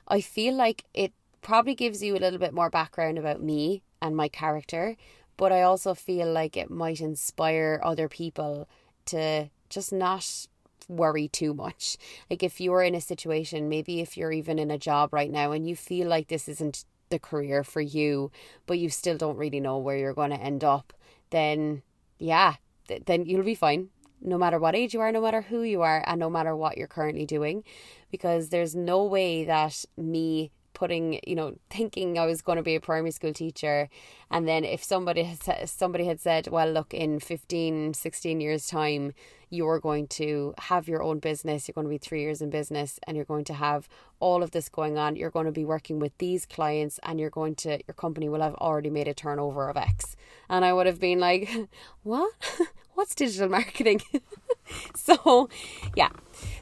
I 0.09 0.21
feel 0.21 0.55
like 0.55 0.85
it 0.93 1.13
probably 1.41 1.75
gives 1.75 2.03
you 2.03 2.17
a 2.17 2.19
little 2.19 2.39
bit 2.39 2.55
more 2.55 2.71
background 2.71 3.19
about 3.19 3.43
me 3.43 3.83
and 4.01 4.17
my 4.17 4.29
character, 4.29 4.97
but 5.37 5.53
I 5.53 5.63
also 5.63 5.95
feel 5.95 6.31
like 6.31 6.57
it 6.57 6.71
might 6.71 7.01
inspire 7.01 7.81
other 7.83 8.09
people 8.09 8.69
to 9.07 9.51
just 9.69 9.93
not 9.93 10.47
worry 10.89 11.29
too 11.29 11.55
much. 11.55 11.97
Like 12.31 12.43
if 12.43 12.61
you're 12.61 12.83
in 12.83 12.95
a 12.95 13.01
situation, 13.01 13.69
maybe 13.69 14.01
if 14.01 14.17
you're 14.17 14.33
even 14.33 14.59
in 14.59 14.71
a 14.71 14.79
job 14.79 15.13
right 15.13 15.31
now 15.31 15.53
and 15.53 15.69
you 15.69 15.77
feel 15.77 16.09
like 16.09 16.29
this 16.29 16.49
isn't 16.49 16.85
the 17.11 17.19
career 17.19 17.65
for 17.65 17.81
you, 17.81 18.31
but 18.67 18.79
you 18.79 18.89
still 18.89 19.17
don't 19.17 19.37
really 19.37 19.61
know 19.61 19.79
where 19.79 19.97
you're 19.97 20.15
going 20.15 20.31
to 20.31 20.37
end 20.41 20.65
up, 20.65 20.93
then 21.31 21.83
yeah, 22.19 22.55
th- 22.89 23.03
then 23.07 23.27
you'll 23.27 23.45
be 23.45 23.55
fine. 23.55 23.89
No 24.21 24.39
matter 24.39 24.59
what 24.59 24.75
age 24.75 24.95
you 24.95 25.01
are, 25.01 25.13
no 25.13 25.21
matter 25.21 25.43
who 25.43 25.63
you 25.63 25.83
are, 25.83 26.03
and 26.07 26.19
no 26.19 26.31
matter 26.31 26.57
what 26.57 26.79
you're 26.79 26.87
currently 26.87 27.27
doing, 27.27 27.63
because 28.11 28.49
there's 28.49 28.75
no 28.75 29.05
way 29.05 29.45
that 29.45 29.85
me 29.99 30.51
putting 30.75 31.21
you 31.27 31.35
know 31.35 31.55
thinking 31.71 32.19
I 32.19 32.27
was 32.27 32.43
going 32.43 32.57
to 32.57 32.63
be 32.63 32.75
a 32.75 32.81
primary 32.81 33.13
school 33.13 33.33
teacher. 33.33 33.89
And 34.31 34.47
then 34.47 34.65
if 34.65 34.83
somebody 34.83 35.37
somebody 35.67 36.05
had 36.05 36.21
said 36.21 36.49
well 36.49 36.71
look 36.71 36.93
in 36.93 37.21
15 37.21 37.95
16 37.95 38.41
years 38.41 38.67
time 38.67 39.13
you're 39.51 39.79
going 39.79 40.09
to 40.09 40.53
have 40.59 40.89
your 40.89 41.03
own 41.03 41.21
business 41.21 41.69
you're 41.69 41.75
going 41.75 41.87
to 41.87 41.91
be 41.91 41.99
3 41.99 42.21
years 42.21 42.43
in 42.43 42.51
business 42.51 42.99
and 43.07 43.17
you're 43.17 43.25
going 43.25 43.45
to 43.45 43.55
have 43.55 43.89
all 44.19 44.43
of 44.43 44.51
this 44.51 44.69
going 44.69 44.99
on 44.99 45.15
you're 45.15 45.31
going 45.31 45.47
to 45.47 45.53
be 45.53 45.65
working 45.65 46.01
with 46.01 46.17
these 46.19 46.45
clients 46.45 46.99
and 47.05 47.21
you're 47.21 47.31
going 47.31 47.55
to 47.55 47.79
your 47.87 47.95
company 47.95 48.29
will 48.29 48.41
have 48.41 48.55
already 48.55 48.91
made 48.91 49.09
a 49.09 49.15
turnover 49.15 49.69
of 49.69 49.77
x. 49.77 50.17
And 50.49 50.65
I 50.65 50.73
would 50.73 50.87
have 50.87 51.01
been 51.01 51.21
like 51.21 51.49
what? 52.03 52.33
What's 52.95 53.15
digital 53.17 53.49
marketing 53.49 54.03
so 54.95 55.49
yeah 55.97 56.11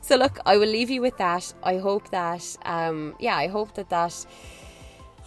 so 0.01 0.17
look 0.17 0.39
i 0.47 0.57
will 0.57 0.69
leave 0.69 0.91
you 0.91 1.01
with 1.01 1.17
that 1.19 1.53
i 1.63 1.79
hope 1.79 2.11
that 2.11 2.57
um 2.65 3.15
yeah 3.19 3.37
i 3.37 3.47
hope 3.47 3.75
that 3.75 3.89
that 3.91 4.27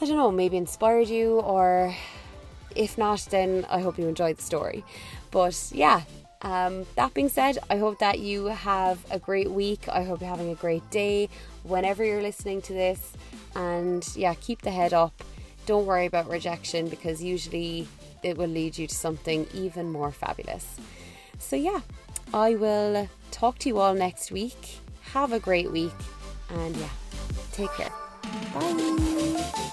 i 0.02 0.06
don't 0.06 0.18
know 0.18 0.32
maybe 0.32 0.58
inspired 0.58 1.08
you 1.08 1.40
or 1.40 1.94
if 2.76 2.98
not 2.98 3.20
then 3.32 3.66
i 3.70 3.80
hope 3.80 3.98
you 3.98 4.08
enjoyed 4.08 4.38
the 4.38 4.44
story 4.44 4.84
but 5.32 5.72
yeah 5.74 6.02
um, 6.46 6.86
that 6.96 7.12
being 7.16 7.30
said, 7.30 7.58
I 7.72 7.78
hope 7.78 7.98
that 8.00 8.20
you 8.20 8.46
have 8.46 9.04
a 9.10 9.18
great 9.18 9.50
week. 9.50 9.90
I 9.90 10.04
hope 10.04 10.22
you're 10.22 10.30
having 10.30 10.52
a 10.52 10.56
great 10.56 10.88
day 10.92 11.28
whenever 11.64 12.06
you're 12.06 12.22
listening 12.22 12.62
to 12.64 12.74
this. 12.74 13.14
And 13.56 14.08
yeah, 14.16 14.36
keep 14.36 14.62
the 14.62 14.70
head 14.70 14.94
up. 14.94 15.24
Don't 15.66 15.88
worry 15.88 16.06
about 16.06 16.30
rejection 16.30 16.88
because 16.88 17.24
usually 17.24 17.88
it 18.22 18.38
will 18.38 18.50
lead 18.50 18.78
you 18.78 18.86
to 18.86 18.94
something 18.94 19.48
even 19.56 19.92
more 19.92 20.12
fabulous. 20.12 20.78
So, 21.40 21.56
yeah, 21.56 21.82
I 22.34 22.56
will 22.56 23.08
talk 23.32 23.60
to 23.60 23.70
you 23.70 23.80
all 23.80 23.94
next 23.94 24.32
week. 24.32 24.80
Have 25.14 25.32
a 25.32 25.40
great 25.40 25.72
week, 25.72 25.94
and 26.50 26.76
yeah, 26.76 26.90
take 27.52 27.72
care. 27.72 27.92
Bye. 28.54 29.70